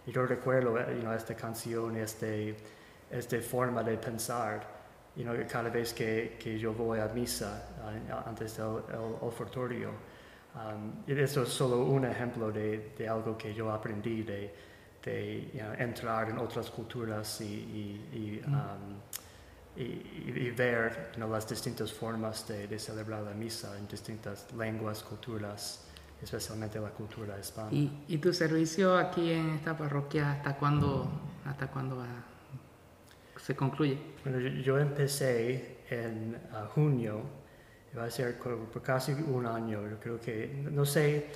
Y 0.06 0.12
yo 0.12 0.24
recuerdo 0.24 0.78
eh, 0.78 1.04
esta 1.16 1.34
canción, 1.34 1.96
este, 1.96 2.56
esta 3.10 3.40
forma 3.40 3.82
de 3.82 3.96
pensar, 3.96 4.82
cada 5.50 5.70
vez 5.70 5.92
que, 5.92 6.38
yo 6.58 6.72
voy 6.72 7.00
a 7.00 7.08
misa 7.08 7.68
antes 8.24 8.56
del 8.56 8.66
ofertorio. 9.20 9.90
Um, 10.54 11.02
y 11.06 11.18
eso 11.18 11.42
es 11.42 11.48
solo 11.48 11.84
un 11.84 12.04
ejemplo 12.04 12.52
de, 12.52 12.92
de 12.96 13.08
algo 13.08 13.36
que 13.36 13.54
yo 13.54 13.70
aprendí 13.70 14.22
de 14.22 14.54
de 15.04 15.50
entrar 15.78 16.30
en 16.30 16.38
otras 16.38 16.70
culturas 16.70 17.40
y, 17.40 18.40
mm. 18.46 18.54
um, 18.54 20.56
ver 20.56 21.12
las 21.18 21.48
distintas 21.48 21.92
formas 21.92 22.46
de, 22.46 22.78
celebrar 22.78 23.22
la 23.22 23.32
misa 23.32 23.76
en 23.78 23.88
distintas 23.88 24.52
lenguas, 24.52 25.02
culturas, 25.02 25.84
especialmente 26.22 26.78
la 26.78 26.90
cultura 26.90 27.38
hispana. 27.38 27.70
¿Y, 27.72 28.18
tu 28.18 28.32
servicio 28.32 28.96
aquí 28.96 29.32
en 29.32 29.50
esta 29.50 29.76
parroquia 29.76 30.32
hasta 30.32 30.56
cuándo, 30.56 31.10
hasta 31.44 31.66
cuándo 31.68 32.04
se 33.40 33.56
concluye? 33.56 33.98
Bueno, 34.24 34.38
yo, 34.38 34.78
empecé 34.78 35.78
en 35.90 36.38
uh, 36.52 36.68
junio, 36.68 37.22
va 37.96 38.04
a 38.04 38.10
ser 38.10 38.38
por, 38.38 38.82
casi 38.82 39.12
un 39.12 39.46
año, 39.46 39.88
yo 39.88 39.98
creo 39.98 40.20
que, 40.20 40.64
no 40.70 40.84
sé 40.84 41.26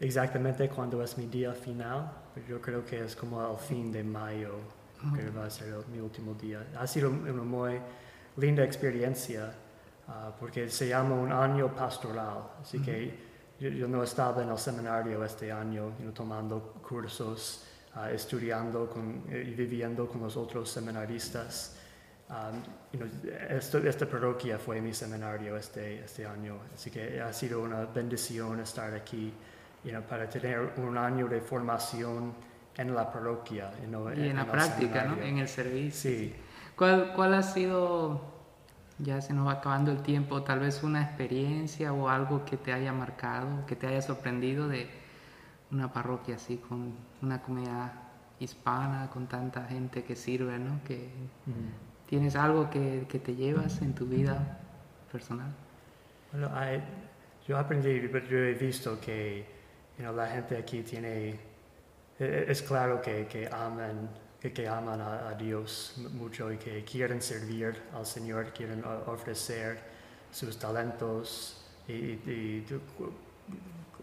exactamente 0.00 0.68
cuándo 0.68 1.02
es 1.02 1.18
mi 1.18 1.26
día 1.26 1.52
final, 1.52 2.10
yo 2.48 2.60
creo 2.60 2.84
que 2.84 3.04
es 3.04 3.16
como 3.16 3.40
al 3.40 3.56
fin 3.56 3.90
de 3.90 4.02
mayo, 4.04 4.56
que 5.14 5.30
va 5.30 5.46
a 5.46 5.50
ser 5.50 5.74
mi 5.90 5.98
último 5.98 6.34
día. 6.34 6.66
Ha 6.78 6.86
sido 6.86 7.10
una 7.10 7.42
muy 7.42 7.78
linda 8.36 8.64
experiencia 8.64 9.52
ah, 10.08 10.32
porque 10.38 10.68
se 10.68 10.88
llama 10.88 11.14
un 11.14 11.32
año 11.32 11.74
pastoral, 11.74 12.50
así 12.62 12.80
que 12.80 13.30
yo, 13.58 13.86
no 13.88 14.02
estaba 14.02 14.42
en 14.42 14.50
el 14.50 14.58
seminario 14.58 15.22
este 15.24 15.52
año 15.52 15.92
tomando 16.14 16.74
cursos, 16.86 17.64
ah, 17.94 18.10
estudiando 18.10 18.88
con, 18.88 19.24
y 19.28 19.54
viviendo 19.54 20.08
con 20.08 20.22
los 20.22 20.36
otros 20.36 20.70
seminaristas. 20.70 21.76
Um, 22.30 22.62
esta 23.50 24.06
parroquia 24.06 24.56
fue 24.56 24.80
mi 24.80 24.94
seminario 24.94 25.56
este, 25.56 26.04
este 26.04 26.24
año, 26.24 26.60
así 26.72 26.88
que 26.88 27.20
ha 27.20 27.32
sido 27.32 27.60
una 27.60 27.86
bendición 27.86 28.60
estar 28.60 28.94
aquí 28.94 29.32
para 30.08 30.28
tener 30.28 30.74
un 30.76 30.98
año 30.98 31.26
de 31.28 31.40
formación 31.40 32.34
en 32.76 32.94
la 32.94 33.10
parroquia. 33.10 33.70
y 33.80 33.84
en, 33.84 34.36
la 34.36 34.46
práctica, 34.46 35.04
¿no? 35.04 35.22
en 35.22 35.38
el 35.38 35.48
servicio. 35.48 36.10
Sí. 36.10 36.34
¿Cuál, 36.76 37.12
¿Cuál 37.14 37.34
ha 37.34 37.42
sido, 37.42 38.20
ya 38.98 39.20
se 39.20 39.32
nos 39.32 39.46
va 39.46 39.52
acabando 39.52 39.90
el 39.90 40.02
tiempo, 40.02 40.42
tal 40.42 40.60
vez 40.60 40.82
una 40.82 41.02
experiencia 41.02 41.92
o 41.92 42.08
algo 42.08 42.44
que 42.44 42.56
te 42.56 42.72
haya 42.72 42.92
marcado, 42.92 43.66
que 43.66 43.76
te 43.76 43.86
haya 43.86 44.02
sorprendido 44.02 44.68
de 44.68 44.88
una 45.70 45.92
parroquia 45.92 46.36
así, 46.36 46.56
con 46.56 46.94
una 47.22 47.42
comunidad 47.42 47.92
hispana, 48.38 49.10
con 49.10 49.26
tanta 49.26 49.64
gente 49.64 50.04
que 50.04 50.16
sirve, 50.16 50.58
¿no? 50.58 50.80
Que 50.84 51.10
tienes 52.06 52.34
algo 52.34 52.70
que, 52.70 53.06
que, 53.08 53.18
te 53.18 53.34
llevas 53.36 53.82
en 53.82 53.94
tu 53.94 54.06
vida 54.06 54.58
personal. 55.12 55.52
Bueno, 56.32 56.50
yo 57.46 57.58
aprendí, 57.58 58.00
yo 58.30 58.38
he 58.38 58.54
visto 58.54 58.98
que 59.00 59.59
la 60.08 60.26
gente 60.26 60.56
aquí 60.56 60.82
tiene, 60.82 61.30
e, 61.30 61.38
e, 62.18 62.50
es 62.50 62.62
claro 62.62 63.00
que, 63.00 63.26
que 63.26 63.46
aman, 63.46 64.08
que, 64.40 64.66
aman 64.66 65.00
a, 65.00 65.34
Dios 65.34 65.94
mucho 66.14 66.50
y 66.52 66.56
que 66.56 66.82
quieren 66.84 67.20
servir 67.20 67.82
al 67.94 68.06
Señor, 68.06 68.52
quieren 68.52 68.82
ofrecer 69.06 69.78
sus 70.32 70.56
talentos 70.58 71.62
y, 71.86 72.64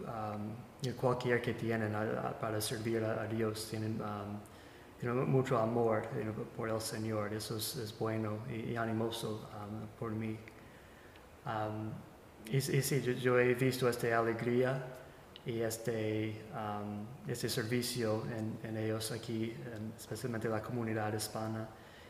um, 0.06 0.94
cualquier 0.96 1.42
que 1.42 1.54
tienen 1.54 1.94
para 2.40 2.62
servir 2.62 3.04
a, 3.04 3.26
Dios, 3.26 3.68
tienen 3.70 4.00
um, 4.02 5.26
mucho 5.26 5.58
amor 5.58 6.04
por 6.56 6.70
el 6.70 6.82
Señor, 6.82 7.34
eso 7.34 7.58
es, 7.58 7.96
bueno 7.98 8.40
y, 8.50 8.76
animoso 8.76 9.50
um, 9.56 9.88
por 10.00 10.12
mí. 10.12 10.38
y, 12.52 12.62
sí, 12.62 13.02
yo, 13.20 13.40
he 13.40 13.56
visto 13.56 13.90
esta 13.90 14.20
alegría 14.20 14.98
y 15.48 15.62
este, 15.62 16.44
um, 16.54 17.06
este 17.26 17.48
servicio 17.48 18.24
en, 18.64 18.76
ellos 18.76 19.14
aquí, 19.14 19.56
especialmente 19.98 20.50
la 20.50 20.62
comunidad 20.62 21.14
hispana. 21.14 21.66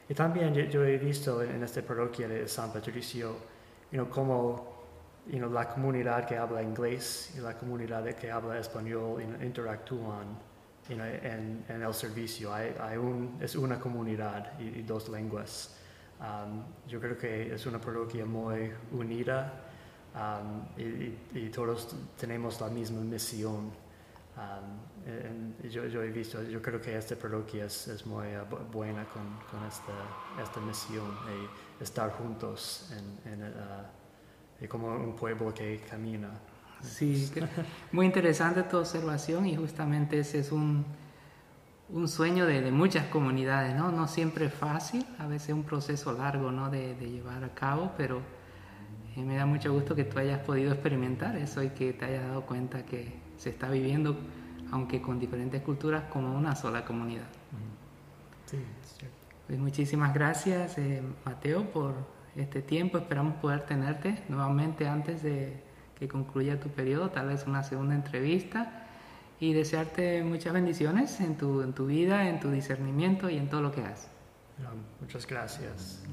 Y 0.10 0.13
también 0.15 0.56
yo, 0.56 0.84
he 0.84 0.97
visto 0.97 1.43
en, 1.43 1.62
esta 1.62 1.84
parroquia 1.84 2.28
de 2.28 2.47
San 2.47 2.73
Patricio, 2.73 3.36
you 3.91 4.10
cómo 4.10 4.76
la 5.28 5.69
comunidad 5.69 6.26
que 6.26 6.36
habla 6.36 6.63
inglés 6.63 7.36
y 7.38 7.41
la 7.41 7.54
comunidad 7.54 8.04
que 8.15 8.32
habla 8.32 8.58
español 8.58 9.21
interactúan 9.43 10.39
en, 10.89 11.63
el 11.69 11.93
servicio. 11.93 12.52
Hay, 12.52 12.97
un, 12.97 13.38
es 13.39 13.56
una 13.56 13.80
comunidad 13.80 14.60
y, 14.60 14.82
dos 14.82 15.10
lenguas. 15.10 15.78
Um, 16.19 16.63
yo 16.88 17.00
creo 17.00 17.15
que 17.15 17.54
es 17.54 17.67
una 17.67 17.80
parroquia 17.80 18.26
muy 18.26 18.71
unida 18.91 19.67
Um, 20.18 20.66
y, 21.36 21.50
todos 21.50 21.96
tenemos 22.20 22.60
la 22.60 22.70
misma 22.70 23.02
misión. 23.02 23.72
Um, 24.36 25.70
yo, 25.70 26.02
he 26.02 26.10
visto, 26.10 26.42
yo 26.42 26.60
creo 26.60 26.82
que 26.82 26.98
esta 26.98 27.16
parroquia 27.16 27.66
es, 27.66 28.04
muy 28.06 28.26
uh, 28.36 28.72
buena 28.72 29.06
con, 29.06 29.24
esta, 29.68 29.94
esta, 30.42 30.60
misión 30.60 31.06
de 31.78 31.84
estar 31.84 32.12
juntos 32.14 32.92
en, 33.26 33.44
uh, 33.44 34.68
como 34.68 34.88
un 34.88 35.16
pueblo 35.16 35.54
que 35.54 35.82
camina. 35.88 36.32
Sí, 36.82 37.32
muy 37.92 38.08
interesante 38.08 38.64
tu 38.64 38.78
observación 38.78 39.46
y 39.46 39.56
justamente 39.56 40.20
ese 40.20 40.40
es 40.40 40.52
un, 40.52 40.84
un 41.90 42.08
sueño 42.08 42.48
de, 42.48 42.72
muchas 42.72 43.06
comunidades, 43.08 43.76
¿no? 43.76 43.92
No 43.92 44.08
siempre 44.08 44.46
es 44.46 44.54
fácil, 44.54 45.06
a 45.20 45.28
veces 45.28 45.50
es 45.50 45.56
un 45.56 45.64
proceso 45.64 46.12
largo, 46.12 46.52
¿no? 46.52 46.72
De, 46.72 46.96
de 46.96 47.10
llevar 47.10 47.44
a 47.44 47.54
cabo, 47.54 47.92
pero 47.98 48.22
y 49.18 49.24
me 49.24 49.36
da 49.36 49.48
mucho 49.48 49.74
gusto 49.74 49.96
que 49.96 50.04
tú 50.04 50.20
hayas 50.20 50.40
podido 50.42 50.72
experimentar 50.72 51.36
eso 51.36 51.64
y 51.64 51.70
que 51.70 51.92
te 51.92 52.06
hayas 52.06 52.28
dado 52.28 52.46
cuenta 52.46 52.86
que 52.86 53.16
se 53.38 53.50
está 53.50 53.68
viviendo, 53.68 54.16
aunque 54.72 55.02
con 55.02 55.20
diferentes 55.20 55.64
culturas, 55.64 56.04
como 56.12 56.38
una 56.38 56.56
sola 56.56 56.86
comunidad. 56.86 57.26
Sí, 58.46 58.60
Pues 59.48 59.58
muchísimas 59.58 60.14
gracias, 60.14 60.78
eh, 60.78 61.02
Mateo, 61.26 61.66
por 61.72 61.96
este 62.36 62.62
tiempo. 62.62 63.00
Esperamos 63.00 63.34
poder 63.36 63.62
tenerte 63.62 64.24
nuevamente 64.30 64.88
antes 64.88 65.24
de 65.24 65.64
que 65.98 66.08
concluya 66.08 66.60
tu 66.60 66.70
periodo, 66.70 67.10
tal 67.10 67.30
vez 67.30 67.48
una 67.48 67.64
segunda 67.64 67.96
entrevista. 67.96 68.84
Y 69.40 69.54
desearte 69.54 70.24
muchas 70.24 70.54
bendiciones 70.54 71.20
en 71.22 71.38
tu, 71.38 71.62
en 71.62 71.74
tu 71.74 71.88
vida, 71.88 72.30
en 72.30 72.40
tu 72.40 72.52
discernimiento 72.52 73.30
y 73.32 73.38
en 73.38 73.50
todo 73.50 73.62
lo 73.62 73.72
que 73.72 73.82
haces. 73.82 74.10
Muchas 75.02 75.26
gracias. 75.26 76.04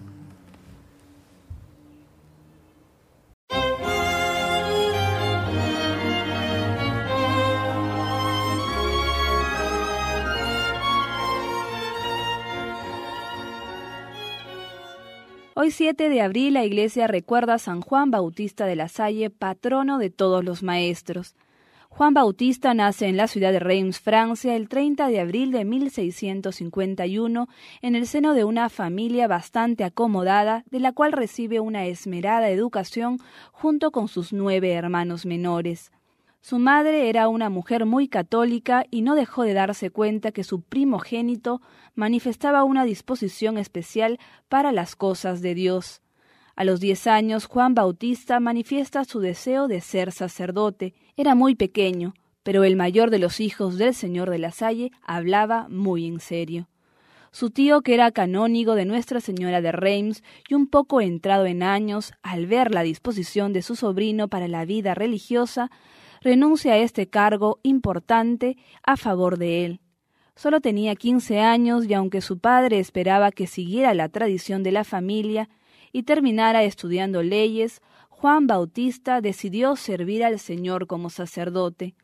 Hoy 15.57 15.71
7 15.71 16.09
de 16.09 16.21
abril 16.21 16.55
la 16.55 16.64
iglesia 16.64 17.07
recuerda 17.07 17.55
a 17.55 17.59
San 17.61 17.81
Juan 17.81 18.11
Bautista 18.11 18.67
de 18.67 18.75
la 18.75 18.88
Salle, 18.88 19.31
patrono 19.31 19.99
de 19.99 20.11
todos 20.11 20.43
los 20.43 20.64
maestros. 20.64 21.37
Juan 21.90 22.12
Bautista 22.12 22.75
nace 22.75 23.07
en 23.07 23.17
la 23.17 23.29
ciudad 23.29 23.53
de 23.53 23.61
Reims, 23.61 24.01
Francia, 24.01 24.57
el 24.57 24.69
30 24.69 25.07
de 25.07 25.21
abril 25.21 25.53
de 25.53 25.64
1651, 25.64 27.49
en 27.83 27.95
el 27.95 28.09
seno 28.09 28.35
de 28.35 28.43
una 28.43 28.69
familia 28.69 29.29
bastante 29.29 29.85
acomodada, 29.85 30.64
de 30.73 30.81
la 30.81 30.90
cual 30.90 31.12
recibe 31.12 31.61
una 31.61 31.87
esmerada 31.87 32.51
educación 32.51 33.19
junto 33.53 33.93
con 33.93 34.09
sus 34.09 34.33
nueve 34.33 34.73
hermanos 34.73 35.25
menores. 35.25 35.93
Su 36.46 36.59
madre 36.59 37.09
era 37.09 37.28
una 37.28 37.48
mujer 37.48 37.87
muy 37.87 38.07
católica 38.07 38.85
y 38.90 39.00
no 39.00 39.14
dejó 39.14 39.44
de 39.44 39.54
darse 39.54 39.88
cuenta 39.88 40.30
que 40.30 40.44
su 40.44 40.61
primogénito 40.61 41.62
manifestaba 41.94 42.64
una 42.64 42.85
disposición 42.85 43.57
especial 43.57 44.18
para 44.50 44.70
las 44.70 44.94
cosas 44.94 45.40
de 45.40 45.54
Dios. 45.54 46.02
A 46.54 46.64
los 46.64 46.80
diez 46.80 47.07
años, 47.07 47.46
Juan 47.46 47.74
Bautista 47.74 48.40
manifiesta 48.40 49.07
su 49.07 49.20
deseo 49.20 49.68
de 49.68 49.80
ser 49.80 50.12
sacerdote. 50.12 50.92
Era 51.16 51.35
muy 51.35 51.54
pequeño, 51.54 52.12
pero 52.42 52.62
el 52.62 52.76
mayor 52.76 53.09
de 53.09 53.20
los 53.20 53.40
hijos 53.40 53.78
del 53.78 53.94
señor 53.94 54.28
de 54.28 54.38
la 54.38 54.50
Salle 54.50 54.92
hablaba 55.02 55.66
muy 55.70 56.07
en 56.07 56.20
serio. 56.20 56.68
Su 57.30 57.48
tío, 57.48 57.80
que 57.80 57.94
era 57.94 58.12
canónigo 58.12 58.74
de 58.74 58.85
Nuestra 58.85 59.22
Señora 59.22 59.62
de 59.62 59.72
Reims 59.72 60.22
y 60.46 60.52
un 60.52 60.66
poco 60.66 61.00
entrado 61.00 61.46
en 61.46 61.62
años, 61.62 62.12
al 62.22 62.46
ver 62.46 62.74
la 62.74 62.83
disposición 62.83 63.54
de 63.54 63.62
su 63.62 63.76
sobrino 63.76 64.28
para 64.28 64.46
la 64.46 64.66
vida 64.66 64.94
religiosa, 64.94 65.70
renuncia 66.24 66.72
a 66.72 66.78
este 66.78 67.06
cargo 67.06 67.60
importante 67.62 68.56
a 68.82 68.96
favor 68.96 69.38
de 69.38 69.64
él. 69.66 69.80
Solo 70.34 70.60
tenía 70.60 70.96
quince 70.96 71.40
años 71.40 71.84
y 71.87 71.94
aunque 71.94 72.22
su 72.22 72.38
padre 72.38 72.80
esperaba 72.80 73.30
que 73.30 73.46
siguiera 73.46 73.94
la 73.94 74.08
tradición 74.08 74.62
de 74.62 74.72
la 74.72 74.84
familia 74.84 75.48
y 75.92 76.02
terminara 76.02 76.64
estudiando 76.64 77.22
leyes, 77.22 77.82
Juan 78.08 78.46
Bautista 78.46 79.20
decidió 79.20 79.76
servir 79.76 80.24
al 80.24 80.40
Señor 80.40 80.87
como 80.87 81.10
sacerdote. 81.10 81.94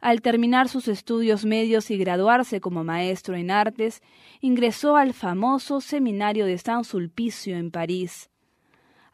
Al 0.00 0.20
terminar 0.20 0.68
sus 0.68 0.88
estudios 0.88 1.44
medios 1.44 1.90
y 1.90 1.96
graduarse 1.96 2.60
como 2.60 2.84
maestro 2.84 3.36
en 3.36 3.50
artes, 3.50 4.02
ingresó 4.40 4.96
al 4.96 5.14
famoso 5.14 5.80
seminario 5.80 6.44
de 6.44 6.58
San 6.58 6.84
Sulpicio 6.84 7.56
en 7.56 7.70
París. 7.70 8.27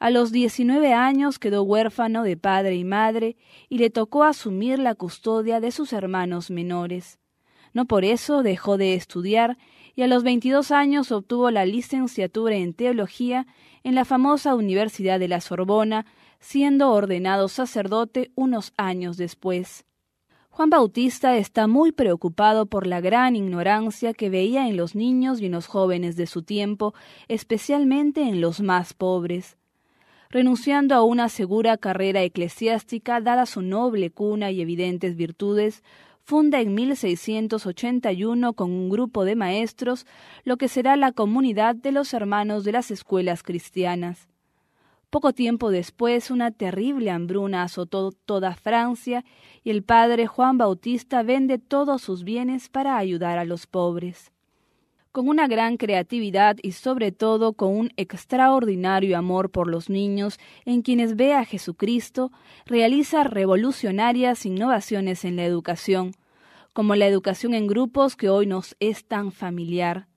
A 0.05 0.11
los 0.11 0.33
19 0.33 0.93
años 0.93 1.39
quedó 1.39 1.63
huérfano 1.63 2.25
de 2.25 2.37
padre 2.37 2.77
y 2.77 2.85
madre 2.85 3.39
y 3.71 3.79
le 3.79 3.89
tocó 3.89 4.25
asumir 4.25 4.79
la 4.79 4.95
custodia 4.95 5.61
de 5.61 5.71
sus 5.71 5.95
hermanos 5.95 6.51
menores. 6.51 7.19
No 7.73 7.87
por 7.87 8.05
eso 8.05 8.43
dejó 8.43 8.77
de 8.77 8.93
estudiar 8.93 9.57
y 9.97 10.03
a 10.03 10.07
los 10.07 10.23
22 10.23 10.73
años 10.73 11.11
obtuvo 11.11 11.51
la 11.51 11.65
licenciatura 11.65 12.55
en 12.57 12.75
teología 12.75 13.47
en 13.83 13.95
la 13.95 14.05
famosa 14.05 14.55
Universidad 14.55 15.19
de 15.19 15.29
la 15.29 15.41
Sorbona, 15.41 16.05
siendo 16.39 16.91
ordenado 16.91 17.49
sacerdote 17.49 18.31
unos 18.35 18.75
años 18.77 19.17
después. 19.17 19.87
Juan 20.51 20.69
Bautista 20.69 21.39
está 21.39 21.67
muy 21.67 21.93
preocupado 21.93 22.67
por 22.67 22.87
la 22.87 23.01
gran 23.01 23.37
ignorancia 23.37 24.13
que 24.13 24.29
veía 24.29 24.69
en 24.69 24.77
los 24.77 24.95
niños 24.95 25.41
y 25.41 25.47
en 25.47 25.53
los 25.53 25.67
jóvenes 25.67 26.15
de 26.17 26.27
su 26.27 26.43
tiempo, 26.43 26.93
especialmente 27.27 28.21
en 28.21 28.43
los 28.43 28.61
más 28.61 28.93
pobres 28.93 29.57
renunciando 30.35 30.97
a 30.97 31.05
una 31.05 31.29
segura 31.29 31.77
carrera 31.77 32.25
eclesiástica 32.25 33.21
dada 33.21 33.47
su 33.47 33.63
noble 33.63 34.11
cuna 34.11 34.51
y 34.51 34.61
evidentes 34.61 35.15
virtudes, 35.15 35.85
funda 36.25 36.61
en 36.61 36.75
1681 36.75 38.53
con 38.55 38.73
un 38.73 38.91
grupo 38.91 39.25
de 39.25 39.37
maestros 39.37 40.07
lo 40.43 40.57
que 40.57 40.67
será 40.67 40.97
la 40.97 41.13
comunidad 41.13 41.77
de 41.77 41.93
los 41.93 42.13
hermanos 42.15 42.65
de 42.65 42.73
las 42.73 42.91
escuelas 42.91 43.45
cristianas. 43.45 44.27
Poco 45.09 45.33
tiempo 45.33 45.71
después, 45.71 46.33
una 46.33 46.51
terrible 46.51 47.13
hambruna 47.13 47.63
azotó 47.63 48.11
toda 48.11 48.57
Francia 48.57 49.25
y 49.63 49.71
el 49.71 49.85
padre 49.85 50.27
Juan 50.27 50.59
Bautista 50.59 51.23
vende 51.23 51.61
todos 51.61 52.03
sus 52.03 52.25
bienes 52.25 52.69
para 52.69 52.97
ayudar 52.97 53.39
a 53.39 53.45
los 53.45 53.69
pobres 53.69 54.34
con 55.15 55.29
una 55.29 55.47
gran 55.47 55.77
creatividad 55.77 56.57
y 56.61 56.73
sobre 56.73 57.13
todo 57.13 57.53
con 57.53 57.77
un 57.77 57.93
extraordinario 57.97 59.17
amor 59.17 59.49
por 59.49 59.71
los 59.71 59.89
niños 59.89 60.41
en 60.65 60.83
quienes 60.83 61.15
ve 61.15 61.35
a 61.35 61.45
Jesucristo, 61.45 62.33
realiza 62.67 63.23
revolucionarias 63.23 64.45
innovaciones 64.45 65.25
en 65.25 65.37
la 65.37 65.45
educación, 65.45 66.17
como 66.73 66.97
la 66.97 67.07
educación 67.07 67.55
en 67.55 67.69
grupos 67.69 68.17
que 68.17 68.29
hoy 68.29 68.47
nos 68.49 68.75
es 68.81 69.05
tan 69.05 69.31
familiar. 69.31 70.09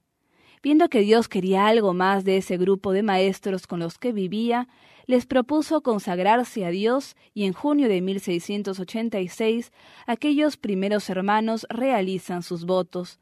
Viendo 0.64 0.90
que 0.90 1.02
Dios 1.02 1.28
quería 1.28 1.68
algo 1.68 1.94
más 1.94 2.24
de 2.24 2.38
ese 2.38 2.58
grupo 2.58 2.92
de 2.92 3.04
maestros 3.04 3.68
con 3.68 3.82
los 3.82 4.00
que 4.00 4.14
vivía, 4.14 4.68
les 5.06 5.28
propuso 5.28 5.82
consagrarse 5.82 6.66
a 6.66 6.72
Dios 6.72 7.16
y 7.36 7.46
en 7.46 7.54
junio 7.54 7.88
de 7.88 8.02
1686 8.02 9.72
aquellos 10.08 10.58
primeros 10.58 11.08
hermanos 11.12 11.68
realizan 11.70 12.42
sus 12.42 12.66
votos 12.66 13.20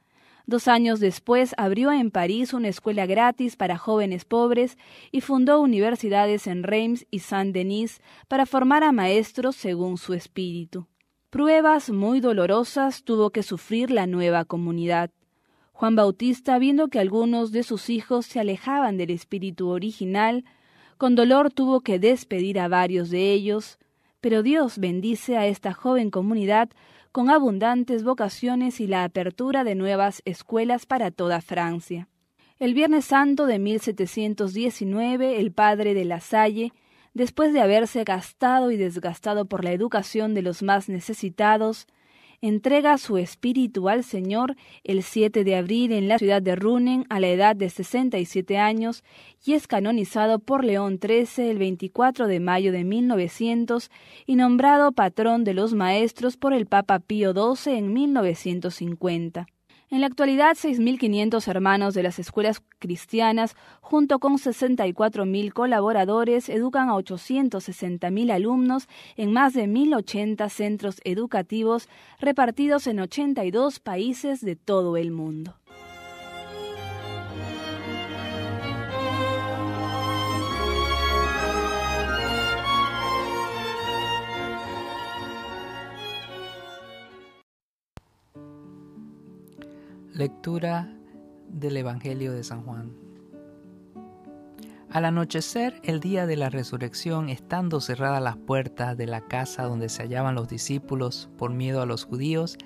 Dos 0.47 0.67
años 0.67 0.99
después 0.99 1.55
abrió 1.57 1.91
en 1.91 2.11
París 2.11 2.53
una 2.53 2.67
escuela 2.67 3.07
gratis 3.07 3.55
para 3.55 3.77
jóvenes 3.77 4.25
pobres 4.25 4.77
y 5.11 5.21
fundó 5.21 5.59
universidades 5.59 6.45
en 6.45 6.61
Reims 6.61 7.07
y 7.09 7.19
Saint-Denis 7.19 7.99
para 8.27 8.45
formar 8.45 8.83
a 8.83 8.91
maestros 8.91 9.55
según 9.55 9.97
su 9.97 10.13
espíritu. 10.13 10.87
Pruebas 11.31 11.89
muy 11.89 12.19
dolorosas 12.19 13.03
tuvo 13.03 13.31
que 13.31 13.41
sufrir 13.41 13.89
la 13.89 14.05
nueva 14.05 14.45
comunidad. 14.45 15.09
Juan 15.73 15.95
Bautista, 15.95 16.59
viendo 16.59 16.87
que 16.89 16.99
algunos 16.99 17.51
de 17.51 17.63
sus 17.63 17.89
hijos 17.89 18.27
se 18.27 18.39
alejaban 18.39 18.97
del 18.97 19.09
espíritu 19.09 19.69
original, 19.69 20.45
con 20.97 21.15
dolor 21.15 21.51
tuvo 21.51 21.81
que 21.81 21.99
despedir 21.99 22.59
a 22.59 22.67
varios 22.67 23.09
de 23.09 23.33
ellos, 23.33 23.79
pero 24.21 24.43
Dios 24.43 24.77
bendice 24.77 25.37
a 25.37 25.47
esta 25.47 25.73
joven 25.73 26.11
comunidad 26.11 26.69
con 27.15 27.29
abundantes 27.29 28.03
vocaciones 28.03 28.81
y 28.81 28.87
la 28.87 29.05
apertura 29.05 29.63
de 29.63 29.73
nuevas 29.73 30.21
escuelas 30.25 30.85
para 30.85 31.11
toda 31.11 31.39
Francia. 31.39 32.09
El 32.59 32.73
Viernes 32.73 33.05
Santo 33.05 33.45
de 33.45 33.57
1719, 33.57 35.39
el 35.39 35.53
padre 35.53 35.93
de 35.93 36.03
La 36.03 36.19
Salle, 36.19 36.73
después 37.13 37.53
de 37.53 37.61
haberse 37.61 38.03
gastado 38.03 38.69
y 38.69 38.75
desgastado 38.75 39.45
por 39.45 39.63
la 39.63 39.71
educación 39.71 40.33
de 40.33 40.41
los 40.41 40.61
más 40.61 40.89
necesitados, 40.89 41.87
entrega 42.41 42.97
su 42.97 43.17
espíritu 43.17 43.89
al 43.89 44.03
Señor 44.03 44.55
el 44.83 45.03
7 45.03 45.43
de 45.43 45.55
abril 45.55 45.91
en 45.91 46.07
la 46.07 46.17
ciudad 46.17 46.41
de 46.41 46.55
Runen 46.55 47.05
a 47.09 47.19
la 47.19 47.27
edad 47.27 47.55
de 47.55 47.69
67 47.69 48.57
años 48.57 49.03
y 49.45 49.53
es 49.53 49.67
canonizado 49.67 50.39
por 50.39 50.63
León 50.63 50.99
XIII 51.01 51.49
el 51.49 51.57
24 51.57 52.27
de 52.27 52.39
mayo 52.39 52.71
de 52.71 52.83
1900 52.83 53.91
y 54.25 54.35
nombrado 54.35 54.91
patrón 54.91 55.43
de 55.43 55.53
los 55.53 55.73
maestros 55.73 56.37
por 56.37 56.53
el 56.53 56.65
Papa 56.65 56.99
Pío 56.99 57.33
XII 57.33 57.77
en 57.77 57.93
1950. 57.93 59.47
En 59.95 60.01
la 60.01 60.07
actualidad, 60.07 60.57
6.500 60.57 61.47
hermanos 61.47 61.93
de 61.93 62.03
las 62.03 62.19
escuelas 62.19 62.61
cristianas, 62.79 63.55
junto 63.79 64.19
con 64.19 64.33
64.000 64.33 65.53
colaboradores, 65.53 66.49
educan 66.49 66.89
a 66.89 66.95
860.000 66.95 68.31
alumnos 68.33 68.89
en 69.15 69.31
más 69.31 69.53
de 69.53 69.69
1.080 69.69 70.49
centros 70.49 70.99
educativos 71.05 71.87
repartidos 72.19 72.87
en 72.87 72.99
82 72.99 73.79
países 73.79 74.41
de 74.41 74.57
todo 74.57 74.97
el 74.97 75.11
mundo. 75.11 75.55
Lectura 90.15 90.95
del 91.49 91.75
Evangelio 91.75 92.31
de 92.31 92.45
San 92.45 92.63
Juan. 92.63 92.93
Al 94.89 95.03
anochecer, 95.03 95.81
el 95.83 95.99
día 95.99 96.25
de 96.25 96.37
la 96.37 96.49
resurrección, 96.49 97.27
estando 97.27 97.81
cerradas 97.81 98.23
las 98.23 98.37
puertas 98.37 98.95
de 98.95 99.07
la 99.07 99.27
casa 99.27 99.63
donde 99.63 99.89
se 99.89 100.03
hallaban 100.03 100.35
los 100.35 100.47
discípulos 100.47 101.29
por 101.37 101.51
miedo 101.51 101.81
a 101.81 101.85
los 101.85 102.05
judíos, 102.05 102.57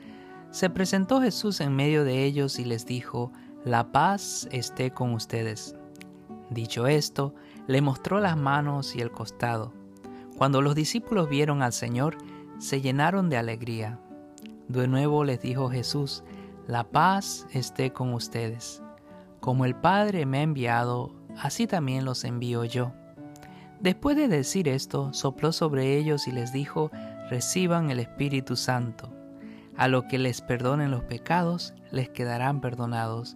se 0.52 0.70
presentó 0.70 1.22
Jesús 1.22 1.60
en 1.60 1.76
medio 1.76 2.04
de 2.04 2.24
ellos 2.24 2.60
y 2.60 2.66
les 2.66 2.86
dijo, 2.86 3.32
La 3.66 3.92
paz 3.92 4.48
esté 4.52 4.92
con 4.92 5.14
ustedes. 5.14 5.76
Dicho 6.52 6.86
esto, 6.86 7.34
le 7.66 7.82
mostró 7.82 8.20
las 8.20 8.38
manos 8.38 8.96
y 8.96 9.02
el 9.02 9.10
costado. 9.10 9.74
Cuando 10.38 10.62
los 10.62 10.76
discípulos 10.76 11.28
vieron 11.30 11.64
al 11.64 11.74
Señor, 11.74 12.16
se 12.60 12.80
llenaron 12.80 13.28
de 13.28 13.38
alegría. 13.38 14.00
De 14.68 14.88
nuevo 14.88 15.24
les 15.24 15.42
dijo 15.42 15.68
Jesús, 15.72 16.24
la 16.70 16.84
paz 16.84 17.48
esté 17.52 17.92
con 17.92 18.14
ustedes. 18.14 18.84
Como 19.40 19.66
el 19.66 19.76
Padre 19.76 20.28
me 20.28 20.38
ha 20.38 20.42
enviado, 20.44 21.12
así 21.40 21.66
también 21.66 22.06
los 22.06 22.24
envío 22.24 22.64
yo. 22.64 22.94
Después 23.80 24.16
de 24.16 24.28
decir 24.28 24.68
esto, 24.68 25.12
sopló 25.12 25.52
sobre 25.52 25.98
ellos 25.98 26.28
y 26.28 26.32
les 26.32 26.54
dijo, 26.54 26.92
reciban 27.28 27.90
el 27.90 28.00
Espíritu 28.00 28.56
Santo. 28.56 29.12
A 29.78 29.88
los 29.88 30.04
que 30.04 30.20
les 30.20 30.42
perdonen 30.42 30.92
los 30.92 31.04
pecados, 31.06 31.74
les 31.90 32.08
quedarán 32.10 32.62
perdonados, 32.62 33.36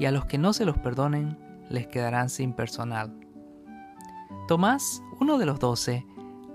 y 0.00 0.06
a 0.06 0.10
los 0.10 0.24
que 0.24 0.38
no 0.38 0.52
se 0.52 0.64
los 0.64 0.76
perdonen, 0.76 1.38
les 1.70 1.86
quedarán 1.86 2.30
sin 2.30 2.52
personal. 2.52 3.14
Tomás, 4.48 5.00
uno 5.20 5.38
de 5.38 5.46
los 5.46 5.60
doce, 5.60 6.04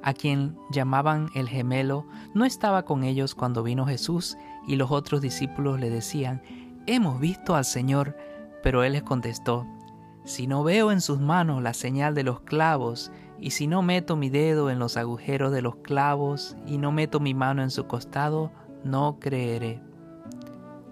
a 0.04 0.14
quien 0.14 0.58
llamaban 0.72 1.30
el 1.36 1.48
gemelo, 1.48 2.06
no 2.34 2.44
estaba 2.44 2.84
con 2.84 3.06
ellos 3.06 3.34
cuando 3.34 3.64
vino 3.64 3.86
Jesús 3.86 4.38
y 4.68 4.76
los 4.76 4.92
otros 4.92 5.22
discípulos 5.22 5.80
le 5.80 5.90
decían, 5.90 6.42
Hemos 6.86 7.20
visto 7.20 7.56
al 7.56 7.66
Señor, 7.66 8.16
pero 8.62 8.84
él 8.84 8.94
les 8.94 9.04
contestó, 9.04 9.66
Si 10.26 10.46
no 10.46 10.64
veo 10.64 10.92
en 10.92 11.02
sus 11.02 11.20
manos 11.20 11.64
la 11.64 11.74
señal 11.74 12.14
de 12.14 12.24
los 12.24 12.42
clavos, 12.42 13.12
y 13.40 13.52
si 13.52 13.68
no 13.68 13.82
meto 13.82 14.16
mi 14.16 14.30
dedo 14.30 14.70
en 14.70 14.80
los 14.80 14.98
agujeros 14.98 15.52
de 15.52 15.62
los 15.62 15.78
clavos, 15.78 16.56
y 16.66 16.78
no 16.78 16.92
meto 16.92 17.20
mi 17.20 17.34
mano 17.34 17.64
en 17.64 17.72
su 17.72 17.88
costado, 17.88 18.52
no 18.84 19.18
creeré. 19.20 19.82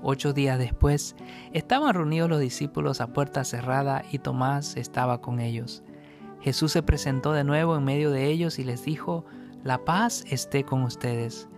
Ocho 0.01 0.33
días 0.33 0.59
después, 0.59 1.15
estaban 1.51 1.93
reunidos 1.93 2.29
los 2.29 2.39
discípulos 2.39 3.01
a 3.01 3.07
puerta 3.07 3.43
cerrada 3.43 4.03
y 4.11 4.19
Tomás 4.19 4.77
estaba 4.77 5.19
con 5.19 5.39
ellos. 5.39 5.83
Jesús 6.41 6.73
se 6.73 6.83
presentó 6.83 7.33
de 7.33 7.43
nuevo 7.43 7.75
en 7.75 7.83
medio 7.83 8.11
de 8.11 8.27
ellos 8.27 8.59
y 8.59 8.63
les 8.63 8.85
dijo, 8.85 9.25
La 9.63 9.83
paz 9.83 10.23
esté 10.29 10.63
con 10.63 10.83
ustedes. 10.83 11.49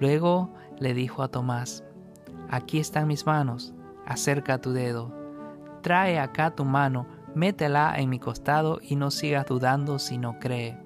Luego 0.00 0.50
le 0.80 0.94
dijo 0.94 1.22
a 1.22 1.28
Tomás, 1.28 1.84
Aquí 2.50 2.80
están 2.80 3.06
mis 3.06 3.26
manos, 3.26 3.72
acerca 4.06 4.60
tu 4.60 4.72
dedo. 4.72 5.14
Trae 5.82 6.18
acá 6.18 6.50
tu 6.50 6.64
mano, 6.64 7.06
métela 7.34 7.94
en 7.96 8.10
mi 8.10 8.18
costado 8.18 8.80
y 8.82 8.96
no 8.96 9.12
sigas 9.12 9.46
dudando 9.46 10.00
si 10.00 10.18
no 10.18 10.40
cree. 10.40 10.76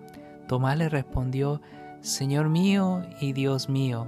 Tomás 0.47 0.77
le 0.77 0.91
respondió, 0.91 1.63
Señor 2.01 2.51
mío 2.51 3.03
y 3.21 3.33
Dios 3.33 3.71
mío. 3.71 4.07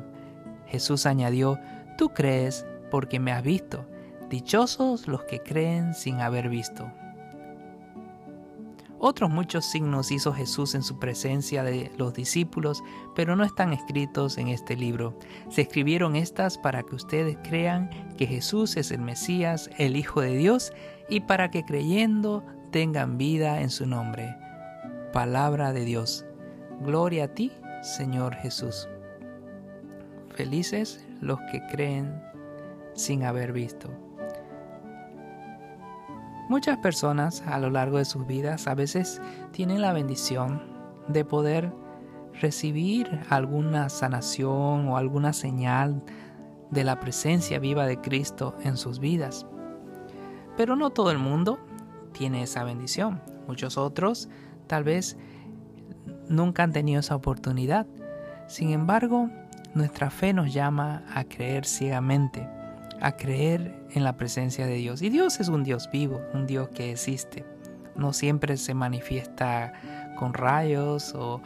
Jesús 0.66 1.07
añadió, 1.07 1.59
Tú 1.96 2.11
crees 2.11 2.66
porque 2.90 3.18
me 3.18 3.33
has 3.33 3.42
visto. 3.42 3.87
Dichosos 4.29 5.09
los 5.09 5.22
que 5.25 5.40
creen 5.40 5.94
sin 5.94 6.20
haber 6.20 6.51
visto. 6.51 6.90
Otros 8.99 9.31
muchos 9.31 9.67
signos 9.67 10.11
hizo 10.11 10.33
Jesús 10.33 10.75
en 10.75 10.83
su 10.83 10.99
presencia 10.99 11.63
de 11.63 11.93
los 11.99 12.15
discípulos, 12.15 12.83
pero 13.15 13.37
no 13.37 13.45
están 13.45 13.73
escritos 13.73 14.39
en 14.39 14.49
este 14.49 14.75
libro. 14.75 15.19
Se 15.51 15.63
escribieron 15.63 16.17
estas 16.17 16.57
para 16.57 16.83
que 16.83 16.95
ustedes 16.95 17.37
crean 17.43 17.91
que 18.17 18.27
Jesús 18.27 18.77
es 18.77 18.91
el 18.91 19.01
Mesías, 19.01 19.69
el 19.77 19.97
Hijo 19.97 20.23
de 20.23 20.37
Dios, 20.37 20.73
y 21.11 21.21
para 21.21 21.51
que 21.51 21.65
creyendo 21.65 22.43
tengan 22.71 23.19
vida 23.19 23.61
en 23.61 23.71
su 23.71 23.87
nombre. 23.87 24.35
Palabra 25.13 25.73
de 25.73 25.85
Dios. 25.85 26.25
Gloria 26.81 27.25
a 27.25 27.29
ti, 27.29 27.53
Señor 27.83 28.35
Jesús. 28.35 28.89
Felices 30.31 31.05
los 31.21 31.39
que 31.53 31.61
creen 31.71 32.23
sin 32.95 33.25
haber 33.25 33.53
visto. 33.53 33.91
Muchas 36.49 36.79
personas 36.79 37.43
a 37.47 37.59
lo 37.59 37.71
largo 37.71 37.99
de 37.99 38.05
sus 38.05 38.25
vidas 38.25 38.69
a 38.69 38.77
veces 38.77 39.21
tienen 39.51 39.81
la 39.81 39.93
bendición 39.93 40.63
de 41.09 41.25
poder 41.25 41.73
recibir 42.41 43.21
alguna 43.31 43.89
sanación 43.89 44.89
o 44.89 44.97
alguna 44.97 45.33
señal 45.33 46.05
de 46.71 46.85
la 46.85 47.01
presencia 47.01 47.59
viva 47.59 47.85
de 47.87 48.01
Cristo 48.01 48.55
en 48.63 48.77
sus 48.77 49.01
vidas. 49.01 49.45
Pero 50.57 50.77
no 50.77 50.91
todo 50.91 51.11
el 51.11 51.19
mundo 51.19 51.59
tiene 52.13 52.45
esa 52.45 52.63
bendición. 52.63 53.21
Muchos 53.49 53.77
otros 53.77 54.29
tal 54.69 54.85
vez 54.85 55.17
nunca 56.29 56.63
han 56.63 56.73
tenido 56.73 57.01
esa 57.01 57.17
oportunidad. 57.17 57.89
Sin 58.47 58.71
embargo, 58.71 59.31
nuestra 59.75 60.11
fe 60.11 60.33
nos 60.33 60.55
llama 60.55 61.03
a 61.13 61.25
creer 61.25 61.65
ciegamente 61.65 62.49
a 63.01 63.13
creer 63.13 63.86
en 63.97 64.05
la 64.05 64.19
presencia 64.19 64.67
de 64.67 64.75
Dios. 64.75 65.01
Y 65.01 65.09
Dios 65.09 65.41
es 65.41 65.49
un 65.49 65.65
Dios 65.65 65.89
vivo, 65.91 66.21
un 66.35 66.47
Dios 66.47 66.69
que 66.69 66.93
existe. 66.93 67.47
No 67.97 68.13
siempre 68.13 68.59
se 68.59 68.75
manifiesta 68.75 69.73
con 70.19 70.35
rayos 70.35 71.15
o, 71.15 71.41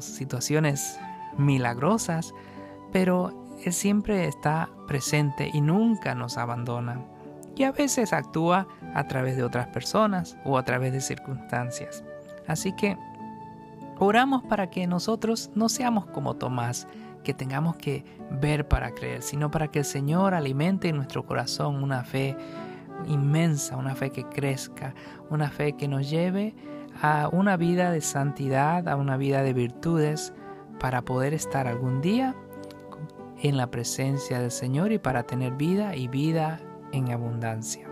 situaciones 0.00 0.98
milagrosas, 1.38 2.34
pero 2.92 3.54
Él 3.64 3.72
siempre 3.72 4.26
está 4.26 4.68
presente 4.88 5.48
y 5.52 5.60
nunca 5.60 6.16
nos 6.16 6.38
abandona. 6.38 7.00
Y 7.54 7.62
a 7.62 7.70
veces 7.70 8.12
actúa 8.12 8.66
a 8.94 9.06
través 9.06 9.36
de 9.36 9.44
otras 9.44 9.68
personas 9.68 10.36
o 10.44 10.58
a 10.58 10.64
través 10.64 10.92
de 10.92 11.00
circunstancias. 11.00 12.02
Así 12.48 12.72
que 12.72 12.96
oramos 14.00 14.42
para 14.42 14.70
que 14.70 14.88
nosotros 14.88 15.50
no 15.54 15.68
seamos 15.68 16.06
como 16.06 16.34
Tomás, 16.34 16.88
que 17.22 17.34
tengamos 17.34 17.76
que 17.76 18.04
ver 18.30 18.66
para 18.68 18.92
creer, 18.92 19.22
sino 19.22 19.50
para 19.50 19.68
que 19.68 19.80
el 19.80 19.84
Señor 19.84 20.34
alimente 20.34 20.88
en 20.88 20.96
nuestro 20.96 21.24
corazón 21.24 21.82
una 21.82 22.04
fe 22.04 22.36
inmensa, 23.06 23.76
una 23.76 23.94
fe 23.94 24.10
que 24.10 24.24
crezca, 24.24 24.94
una 25.30 25.50
fe 25.50 25.74
que 25.74 25.88
nos 25.88 26.08
lleve 26.08 26.54
a 27.02 27.28
una 27.32 27.56
vida 27.56 27.90
de 27.90 28.00
santidad, 28.00 28.88
a 28.88 28.96
una 28.96 29.16
vida 29.16 29.42
de 29.42 29.52
virtudes, 29.52 30.32
para 30.78 31.02
poder 31.02 31.34
estar 31.34 31.66
algún 31.66 32.00
día 32.00 32.34
en 33.42 33.56
la 33.56 33.70
presencia 33.70 34.40
del 34.40 34.50
Señor 34.50 34.92
y 34.92 34.98
para 34.98 35.22
tener 35.22 35.52
vida 35.54 35.96
y 35.96 36.08
vida 36.08 36.60
en 36.92 37.10
abundancia. 37.10 37.89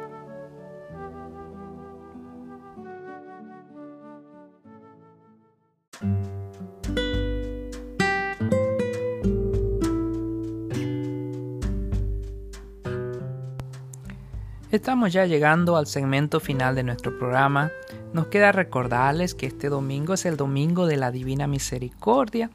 Estamos 14.79 15.12
ya 15.12 15.27
llegando 15.27 15.77
al 15.77 15.88
segmento 15.88 16.38
final 16.38 16.77
de 16.77 16.85
nuestro 16.85 17.19
programa. 17.19 17.73
Nos 18.12 18.29
queda 18.29 18.53
recordarles 18.53 19.35
que 19.35 19.47
este 19.47 19.69
domingo 19.71 20.14
es 20.14 20.25
el 20.25 20.37
domingo 20.37 20.87
de 20.87 20.97
la 20.97 21.11
Divina 21.11 21.49
Misericordia. 21.49 22.49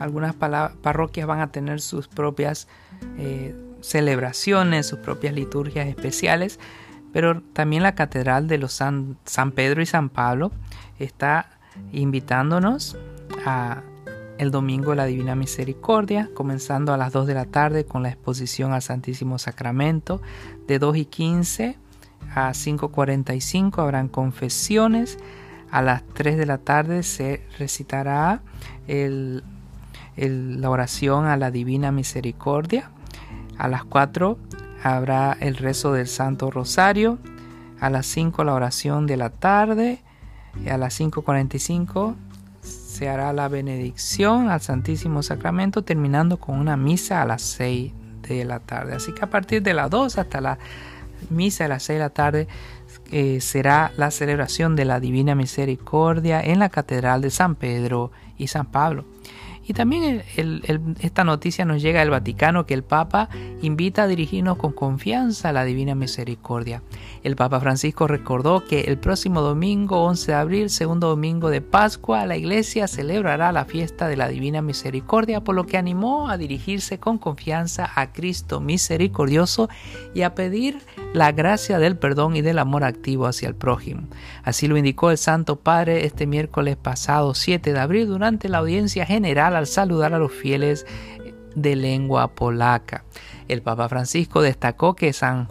Algunas 0.00 0.34
parroquias 0.34 1.26
van 1.26 1.40
a 1.40 1.52
tener 1.52 1.82
sus 1.82 2.08
propias 2.08 2.66
eh, 3.18 3.54
celebraciones, 3.82 4.86
sus 4.86 5.00
propias 5.00 5.34
liturgias 5.34 5.86
especiales, 5.86 6.58
pero 7.12 7.42
también 7.52 7.82
la 7.82 7.94
Catedral 7.94 8.48
de 8.48 8.56
los 8.56 8.72
San, 8.72 9.18
San 9.26 9.52
Pedro 9.52 9.82
y 9.82 9.86
San 9.86 10.08
Pablo 10.08 10.52
está 10.98 11.58
invitándonos 11.92 12.96
a 13.44 13.82
el 14.38 14.50
domingo 14.50 14.94
la 14.94 15.06
Divina 15.06 15.34
Misericordia, 15.34 16.30
comenzando 16.34 16.92
a 16.92 16.96
las 16.96 17.12
2 17.12 17.26
de 17.26 17.34
la 17.34 17.46
tarde 17.46 17.86
con 17.86 18.02
la 18.02 18.10
exposición 18.10 18.72
al 18.72 18.82
Santísimo 18.82 19.38
Sacramento. 19.38 20.20
De 20.66 20.78
2 20.78 20.96
y 20.96 21.04
15 21.06 21.78
a 22.34 22.50
5.45 22.50 23.78
habrán 23.78 24.08
confesiones. 24.08 25.18
A 25.70 25.82
las 25.82 26.02
3 26.14 26.36
de 26.36 26.46
la 26.46 26.58
tarde 26.58 27.02
se 27.02 27.42
recitará 27.58 28.42
la 28.86 30.70
oración 30.70 31.26
a 31.26 31.36
la 31.36 31.50
Divina 31.50 31.92
Misericordia. 31.92 32.90
A 33.58 33.68
las 33.68 33.84
4 33.84 34.38
habrá 34.82 35.36
el 35.40 35.56
rezo 35.56 35.92
del 35.92 36.08
Santo 36.08 36.50
Rosario. 36.50 37.18
A 37.80 37.90
las 37.90 38.06
5 38.06 38.44
la 38.44 38.54
oración 38.54 39.06
de 39.06 39.16
la 39.16 39.30
tarde. 39.30 40.02
Y 40.64 40.68
a 40.68 40.78
las 40.78 40.98
5.45 41.00 42.14
se 42.66 43.08
hará 43.08 43.32
la 43.32 43.48
benedicción 43.48 44.48
al 44.48 44.60
Santísimo 44.60 45.22
Sacramento 45.22 45.82
terminando 45.82 46.38
con 46.38 46.58
una 46.58 46.76
misa 46.76 47.22
a 47.22 47.26
las 47.26 47.42
6 47.42 47.92
de 48.28 48.44
la 48.44 48.60
tarde. 48.60 48.94
Así 48.94 49.12
que 49.12 49.24
a 49.24 49.30
partir 49.30 49.62
de 49.62 49.74
las 49.74 49.90
2 49.90 50.18
hasta 50.18 50.40
la 50.40 50.58
misa 51.30 51.66
a 51.66 51.68
las 51.68 51.82
6 51.84 51.96
de 51.96 52.00
la 52.00 52.10
tarde 52.10 52.48
eh, 53.12 53.40
será 53.40 53.92
la 53.96 54.10
celebración 54.10 54.76
de 54.76 54.84
la 54.84 55.00
Divina 55.00 55.34
Misericordia 55.34 56.40
en 56.40 56.58
la 56.58 56.68
Catedral 56.68 57.20
de 57.20 57.30
San 57.30 57.54
Pedro 57.54 58.10
y 58.36 58.48
San 58.48 58.66
Pablo. 58.66 59.04
Y 59.68 59.72
también 59.72 60.22
esta 61.00 61.24
noticia 61.24 61.64
nos 61.64 61.82
llega 61.82 62.00
del 62.00 62.10
Vaticano 62.10 62.66
que 62.66 62.74
el 62.74 62.84
Papa 62.84 63.28
invita 63.62 64.04
a 64.04 64.06
dirigirnos 64.06 64.58
con 64.58 64.72
confianza 64.72 65.48
a 65.48 65.52
la 65.52 65.64
Divina 65.64 65.96
Misericordia. 65.96 66.82
El 67.24 67.34
Papa 67.34 67.58
Francisco 67.58 68.06
recordó 68.06 68.64
que 68.64 68.82
el 68.82 68.98
próximo 68.98 69.40
domingo 69.40 70.04
11 70.04 70.30
de 70.30 70.38
abril, 70.38 70.70
segundo 70.70 71.08
domingo 71.08 71.50
de 71.50 71.62
Pascua, 71.62 72.26
la 72.26 72.36
Iglesia 72.36 72.86
celebrará 72.86 73.50
la 73.50 73.64
fiesta 73.64 74.06
de 74.06 74.16
la 74.16 74.28
Divina 74.28 74.62
Misericordia, 74.62 75.42
por 75.42 75.56
lo 75.56 75.66
que 75.66 75.76
animó 75.76 76.30
a 76.30 76.38
dirigirse 76.38 77.00
con 77.00 77.18
confianza 77.18 77.90
a 77.96 78.12
Cristo 78.12 78.60
misericordioso 78.60 79.68
y 80.14 80.22
a 80.22 80.36
pedir 80.36 80.78
la 81.12 81.32
gracia 81.32 81.80
del 81.80 81.96
perdón 81.96 82.36
y 82.36 82.42
del 82.42 82.60
amor 82.60 82.84
activo 82.84 83.26
hacia 83.26 83.48
el 83.48 83.56
prójimo. 83.56 84.02
Así 84.44 84.68
lo 84.68 84.76
indicó 84.76 85.10
el 85.10 85.18
Santo 85.18 85.56
Padre 85.56 86.06
este 86.06 86.26
miércoles 86.26 86.76
pasado 86.76 87.34
7 87.34 87.72
de 87.72 87.80
abril 87.80 88.06
durante 88.06 88.48
la 88.48 88.58
audiencia 88.58 89.04
general 89.06 89.55
al 89.56 89.66
saludar 89.66 90.14
a 90.14 90.18
los 90.18 90.32
fieles 90.32 90.86
de 91.54 91.74
lengua 91.74 92.28
polaca. 92.28 93.04
El 93.48 93.62
Papa 93.62 93.88
Francisco 93.88 94.42
destacó 94.42 94.94
que 94.94 95.12
San 95.12 95.48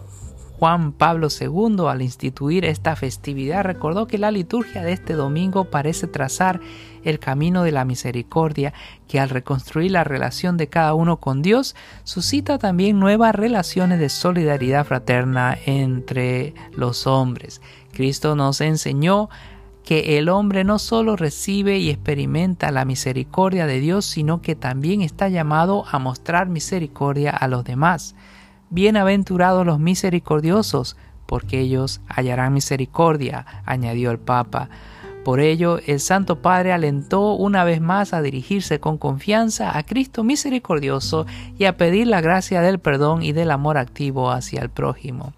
Juan 0.58 0.92
Pablo 0.92 1.28
II, 1.28 1.86
al 1.86 2.00
instituir 2.00 2.64
esta 2.64 2.96
festividad, 2.96 3.62
recordó 3.62 4.06
que 4.06 4.16
la 4.16 4.30
liturgia 4.30 4.82
de 4.82 4.92
este 4.92 5.12
domingo 5.12 5.66
parece 5.66 6.06
trazar 6.06 6.60
el 7.04 7.18
camino 7.18 7.62
de 7.62 7.72
la 7.72 7.84
misericordia, 7.84 8.72
que 9.06 9.20
al 9.20 9.28
reconstruir 9.28 9.90
la 9.90 10.02
relación 10.02 10.56
de 10.56 10.68
cada 10.68 10.94
uno 10.94 11.18
con 11.18 11.42
Dios, 11.42 11.76
suscita 12.04 12.56
también 12.56 12.98
nuevas 12.98 13.34
relaciones 13.34 14.00
de 14.00 14.08
solidaridad 14.08 14.86
fraterna 14.86 15.58
entre 15.66 16.54
los 16.72 17.06
hombres. 17.06 17.60
Cristo 17.92 18.34
nos 18.34 18.62
enseñó 18.62 19.28
que 19.86 20.18
el 20.18 20.28
hombre 20.28 20.64
no 20.64 20.80
solo 20.80 21.14
recibe 21.14 21.78
y 21.78 21.90
experimenta 21.90 22.72
la 22.72 22.84
misericordia 22.84 23.68
de 23.68 23.78
Dios, 23.78 24.04
sino 24.04 24.42
que 24.42 24.56
también 24.56 25.00
está 25.00 25.28
llamado 25.28 25.84
a 25.88 26.00
mostrar 26.00 26.48
misericordia 26.48 27.30
a 27.30 27.46
los 27.46 27.62
demás. 27.62 28.16
Bienaventurados 28.68 29.64
los 29.64 29.78
misericordiosos, 29.78 30.96
porque 31.24 31.60
ellos 31.60 32.00
hallarán 32.08 32.52
misericordia, 32.52 33.46
añadió 33.64 34.10
el 34.10 34.18
Papa. 34.18 34.70
Por 35.24 35.38
ello, 35.38 35.78
el 35.86 36.00
Santo 36.00 36.42
Padre 36.42 36.72
alentó 36.72 37.34
una 37.34 37.62
vez 37.62 37.80
más 37.80 38.12
a 38.12 38.22
dirigirse 38.22 38.80
con 38.80 38.98
confianza 38.98 39.78
a 39.78 39.84
Cristo 39.84 40.24
misericordioso 40.24 41.26
y 41.58 41.66
a 41.66 41.76
pedir 41.76 42.08
la 42.08 42.20
gracia 42.20 42.60
del 42.60 42.80
perdón 42.80 43.22
y 43.22 43.30
del 43.30 43.52
amor 43.52 43.78
activo 43.78 44.32
hacia 44.32 44.62
el 44.62 44.68
prójimo. 44.68 45.32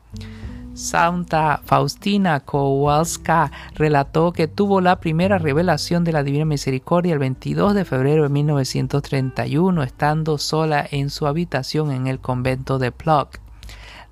Santa 0.79 1.61
Faustina 1.65 2.39
Kowalska 2.39 3.51
relató 3.75 4.31
que 4.31 4.47
tuvo 4.47 4.81
la 4.81 5.01
primera 5.01 5.37
revelación 5.37 6.05
de 6.05 6.13
la 6.13 6.23
Divina 6.23 6.45
Misericordia 6.45 7.15
el 7.15 7.19
22 7.19 7.75
de 7.75 7.85
febrero 7.85 8.23
de 8.23 8.29
1931, 8.29 9.83
estando 9.83 10.39
sola 10.39 10.87
en 10.89 11.11
su 11.11 11.27
habitación 11.27 11.91
en 11.91 12.07
el 12.07 12.21
convento 12.21 12.79
de 12.79 12.93
Plock. 12.93 13.41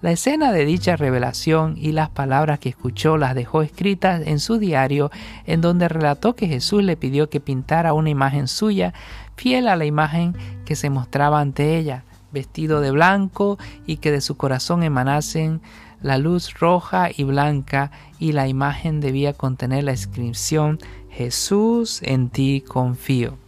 La 0.03 0.11
escena 0.11 0.51
de 0.51 0.65
dicha 0.65 0.97
revelación 0.97 1.77
y 1.79 1.93
las 1.93 2.11
palabras 2.11 2.59
que 2.59 2.71
escuchó 2.71 3.17
las 3.17 3.37
dejó 3.37 3.63
escritas 3.63 4.27
en 4.27 4.41
su 4.41 4.59
diario, 4.59 5.13
en 5.47 5.61
donde 5.61 5.87
relató 5.87 6.35
que 6.35 6.49
Jesús 6.49 6.83
le 6.83 6.97
pidió 6.97 7.31
que 7.31 7.39
pintara 7.39 7.93
una 7.93 8.11
imagen 8.11 8.49
suya, 8.49 8.93
fiel 9.37 9.69
a 9.69 9.77
la 9.77 9.85
imagen 9.85 10.37
que 10.65 10.75
se 10.75 10.91
mostraba 10.91 11.41
ante 11.41 11.79
ella, 11.79 12.03
vestido 12.33 12.81
de 12.81 12.91
blanco 12.91 13.57
y 13.87 13.99
que 13.99 14.11
de 14.11 14.21
su 14.21 14.37
corazón 14.37 14.83
emanasen 14.83 15.61
la 16.03 16.19
luz 16.19 16.55
roja 16.55 17.09
y 17.15 17.25
blanca 17.25 17.91
y 18.19 18.33
la 18.33 18.49
imagen 18.49 19.01
debía 19.01 19.33
contener 19.33 19.85
la 19.85 19.93
inscripción 19.93 20.79
Jesús 21.11 22.01
en 22.03 22.29
ti 22.29 22.63
confío. 22.67 23.46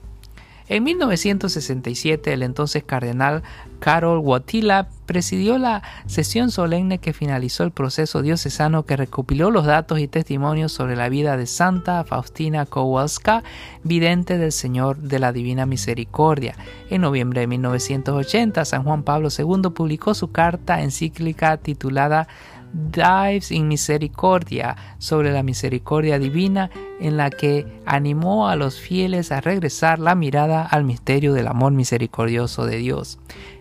En 0.68 0.84
1967, 0.84 2.32
el 2.32 2.42
entonces 2.42 2.84
cardenal 2.84 3.42
Karol 3.80 4.18
Wojtyla 4.18 4.88
presidió 5.06 5.56
la 5.56 5.82
sesión 6.06 6.50
solemne 6.50 6.98
que 6.98 7.14
finalizó 7.14 7.64
el 7.64 7.70
proceso 7.70 8.20
diocesano 8.20 8.84
que 8.84 8.96
recopiló 8.96 9.50
los 9.50 9.64
datos 9.64 9.98
y 9.98 10.08
testimonios 10.08 10.72
sobre 10.72 10.94
la 10.94 11.08
vida 11.08 11.38
de 11.38 11.46
Santa 11.46 12.04
Faustina 12.04 12.66
Kowalska, 12.66 13.42
vidente 13.82 14.36
del 14.36 14.52
Señor 14.52 14.98
de 14.98 15.18
la 15.18 15.32
Divina 15.32 15.64
Misericordia. 15.64 16.54
En 16.90 17.00
noviembre 17.00 17.40
de 17.40 17.46
1980, 17.46 18.64
San 18.66 18.82
Juan 18.82 19.04
Pablo 19.04 19.30
II 19.36 19.70
publicó 19.74 20.12
su 20.12 20.32
carta 20.32 20.82
encíclica 20.82 21.56
titulada 21.56 22.28
Dives 22.72 23.50
in 23.50 23.68
Misericordia 23.68 24.76
sobre 24.98 25.32
la 25.32 25.42
misericordia 25.42 26.18
divina 26.18 26.70
en 27.00 27.16
la 27.16 27.30
que 27.30 27.66
animó 27.86 28.48
a 28.48 28.56
los 28.56 28.78
fieles 28.78 29.32
a 29.32 29.40
regresar 29.40 29.98
la 29.98 30.14
mirada 30.14 30.62
al 30.64 30.84
misterio 30.84 31.32
del 31.32 31.46
amor 31.46 31.72
misericordioso 31.72 32.66
de 32.66 32.76
Dios. 32.76 33.18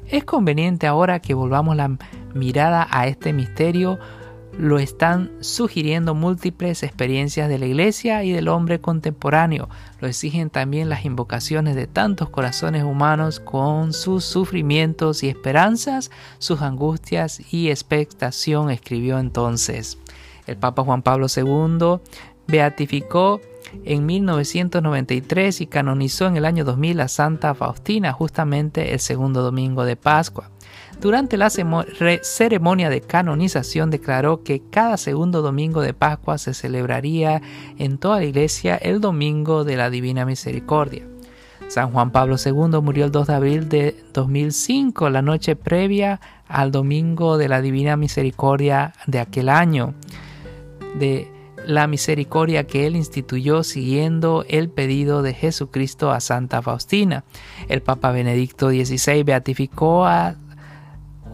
Es 0.07 0.23
conveniente 0.23 0.87
ahora 0.87 1.19
que 1.19 1.33
volvamos 1.33 1.75
la 1.75 1.97
mirada 2.33 2.87
a 2.89 3.07
este 3.07 3.33
misterio 3.33 3.99
lo 4.57 4.79
están 4.79 5.31
sugiriendo 5.39 6.15
múltiples 6.15 6.83
experiencias 6.83 7.47
de 7.47 7.59
la 7.59 7.67
Iglesia 7.67 8.23
y 8.23 8.31
del 8.31 8.47
hombre 8.47 8.79
contemporáneo. 8.79 9.69
Lo 9.99 10.07
exigen 10.07 10.49
también 10.49 10.89
las 10.89 11.05
invocaciones 11.05 11.75
de 11.75 11.87
tantos 11.87 12.29
corazones 12.29 12.83
humanos 12.83 13.39
con 13.39 13.93
sus 13.93 14.25
sufrimientos 14.25 15.23
y 15.23 15.29
esperanzas, 15.29 16.11
sus 16.39 16.61
angustias 16.61 17.41
y 17.53 17.69
expectación, 17.69 18.71
escribió 18.71 19.19
entonces. 19.19 19.99
El 20.47 20.57
Papa 20.57 20.83
Juan 20.83 21.03
Pablo 21.03 21.27
II 21.35 21.99
beatificó 22.47 23.41
en 23.83 24.05
1993 24.05 25.61
y 25.61 25.67
canonizó 25.67 26.25
en 26.25 26.37
el 26.37 26.45
año 26.45 26.63
2000 26.63 27.01
a 27.01 27.07
Santa 27.07 27.53
Faustina, 27.53 28.13
justamente 28.13 28.93
el 28.93 28.99
segundo 28.99 29.43
domingo 29.43 29.85
de 29.85 29.97
Pascua. 29.97 30.49
Durante 30.99 31.37
la 31.37 31.49
ceremonia 31.49 32.89
de 32.89 33.01
canonización 33.01 33.91
declaró 33.91 34.43
que 34.43 34.63
cada 34.71 34.97
segundo 34.97 35.43
domingo 35.43 35.81
de 35.81 35.93
Pascua 35.93 36.39
se 36.39 36.55
celebraría 36.55 37.41
en 37.77 37.99
toda 37.99 38.17
la 38.17 38.25
iglesia 38.25 38.75
el 38.77 38.99
domingo 38.99 39.63
de 39.63 39.77
la 39.77 39.91
Divina 39.91 40.25
Misericordia. 40.25 41.03
San 41.67 41.91
Juan 41.91 42.11
Pablo 42.11 42.37
II 42.43 42.81
murió 42.81 43.05
el 43.05 43.11
2 43.11 43.27
de 43.27 43.33
abril 43.33 43.69
de 43.69 43.95
2005, 44.13 45.09
la 45.09 45.21
noche 45.21 45.55
previa 45.55 46.19
al 46.47 46.71
domingo 46.71 47.37
de 47.37 47.49
la 47.49 47.61
Divina 47.61 47.95
Misericordia 47.95 48.93
de 49.05 49.19
aquel 49.19 49.49
año, 49.49 49.93
de 50.97 51.29
la 51.65 51.85
misericordia 51.85 52.65
que 52.65 52.87
él 52.87 52.95
instituyó 52.95 53.63
siguiendo 53.63 54.45
el 54.47 54.69
pedido 54.69 55.21
de 55.21 55.33
Jesucristo 55.33 56.11
a 56.11 56.21
Santa 56.21 56.61
Faustina. 56.61 57.25
El 57.67 57.81
Papa 57.81 58.11
Benedicto 58.11 58.69
XVI 58.69 59.23
beatificó 59.23 60.05
a 60.05 60.35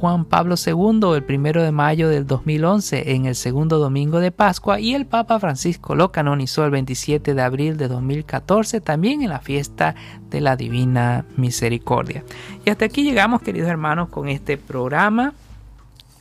Juan 0.03 0.25
Pablo 0.25 0.55
II 0.57 1.15
el 1.15 1.23
primero 1.23 1.63
de 1.63 1.71
mayo 1.71 2.09
del 2.09 2.27
2011 2.27 3.13
en 3.13 3.25
el 3.25 3.35
segundo 3.35 3.79
domingo 3.79 4.19
de 4.19 4.33
Pascua 4.33 4.81
y 4.81 4.95
el 4.95 5.05
Papa 5.05 5.39
Francisco 5.39 5.95
lo 5.95 6.11
canonizó 6.11 6.65
el 6.65 6.71
27 6.71 7.33
de 7.33 7.41
abril 7.41 7.77
de 7.77 7.87
2014 7.87 8.81
también 8.81 9.21
en 9.21 9.29
la 9.29 9.39
fiesta 9.39 9.95
de 10.29 10.41
la 10.41 10.57
Divina 10.57 11.23
Misericordia. 11.37 12.25
Y 12.65 12.69
hasta 12.69 12.83
aquí 12.83 13.03
llegamos 13.03 13.41
queridos 13.43 13.69
hermanos 13.69 14.09
con 14.09 14.27
este 14.27 14.57
programa. 14.57 15.35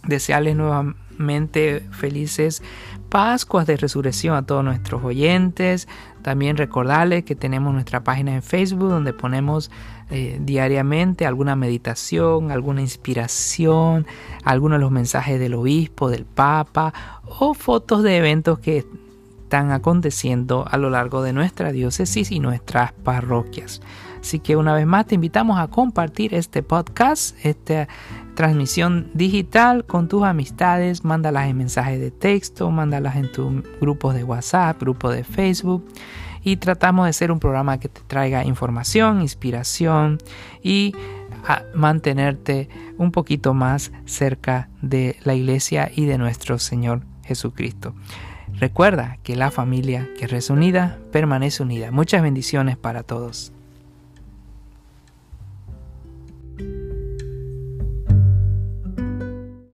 Desearles 0.06 0.54
nuevamente 0.54 1.84
felices 1.90 2.62
Pascuas 3.08 3.66
de 3.66 3.76
Resurrección 3.76 4.36
a 4.36 4.46
todos 4.46 4.62
nuestros 4.62 5.02
oyentes. 5.02 5.88
También 6.22 6.56
recordarles 6.56 7.24
que 7.24 7.34
tenemos 7.34 7.72
nuestra 7.74 8.04
página 8.04 8.34
en 8.34 8.42
Facebook 8.42 8.88
donde 8.88 9.12
ponemos 9.12 9.70
eh, 10.10 10.38
diariamente 10.40 11.26
alguna 11.26 11.56
meditación, 11.56 12.50
alguna 12.50 12.80
inspiración, 12.80 14.06
algunos 14.44 14.78
de 14.78 14.82
los 14.82 14.90
mensajes 14.90 15.40
del 15.40 15.54
obispo, 15.54 16.10
del 16.10 16.24
papa 16.24 16.92
o 17.38 17.54
fotos 17.54 18.02
de 18.02 18.16
eventos 18.16 18.58
que 18.58 18.84
están 19.42 19.70
aconteciendo 19.70 20.64
a 20.70 20.78
lo 20.78 20.88
largo 20.88 21.22
de 21.22 21.32
nuestra 21.32 21.72
diócesis 21.72 22.30
y 22.30 22.40
nuestras 22.40 22.92
parroquias. 22.92 23.82
Así 24.22 24.38
que 24.38 24.54
una 24.56 24.72
vez 24.72 24.86
más 24.86 25.06
te 25.06 25.16
invitamos 25.16 25.58
a 25.58 25.66
compartir 25.66 26.32
este 26.32 26.62
podcast, 26.62 27.36
esta 27.44 27.88
transmisión 28.36 29.10
digital 29.14 29.84
con 29.84 30.06
tus 30.06 30.22
amistades, 30.22 31.04
mándalas 31.04 31.48
en 31.48 31.58
mensajes 31.58 31.98
de 31.98 32.12
texto, 32.12 32.70
mándalas 32.70 33.16
en 33.16 33.32
tus 33.32 33.52
grupos 33.80 34.14
de 34.14 34.22
WhatsApp, 34.22 34.80
grupo 34.80 35.10
de 35.10 35.24
Facebook 35.24 35.84
y 36.44 36.56
tratamos 36.56 37.06
de 37.06 37.12
ser 37.12 37.32
un 37.32 37.40
programa 37.40 37.78
que 37.78 37.88
te 37.88 38.00
traiga 38.06 38.44
información, 38.44 39.22
inspiración 39.22 40.18
y 40.62 40.94
a 41.44 41.64
mantenerte 41.74 42.68
un 42.98 43.10
poquito 43.10 43.54
más 43.54 43.90
cerca 44.04 44.68
de 44.82 45.16
la 45.24 45.34
iglesia 45.34 45.90
y 45.94 46.06
de 46.06 46.16
nuestro 46.16 46.60
Señor 46.60 47.02
Jesucristo. 47.24 47.94
Recuerda 48.54 49.18
que 49.24 49.34
la 49.34 49.50
familia 49.50 50.08
que 50.16 50.26
es 50.36 50.48
unida 50.48 50.98
permanece 51.10 51.64
unida. 51.64 51.90
Muchas 51.90 52.22
bendiciones 52.22 52.76
para 52.76 53.02
todos. 53.02 53.52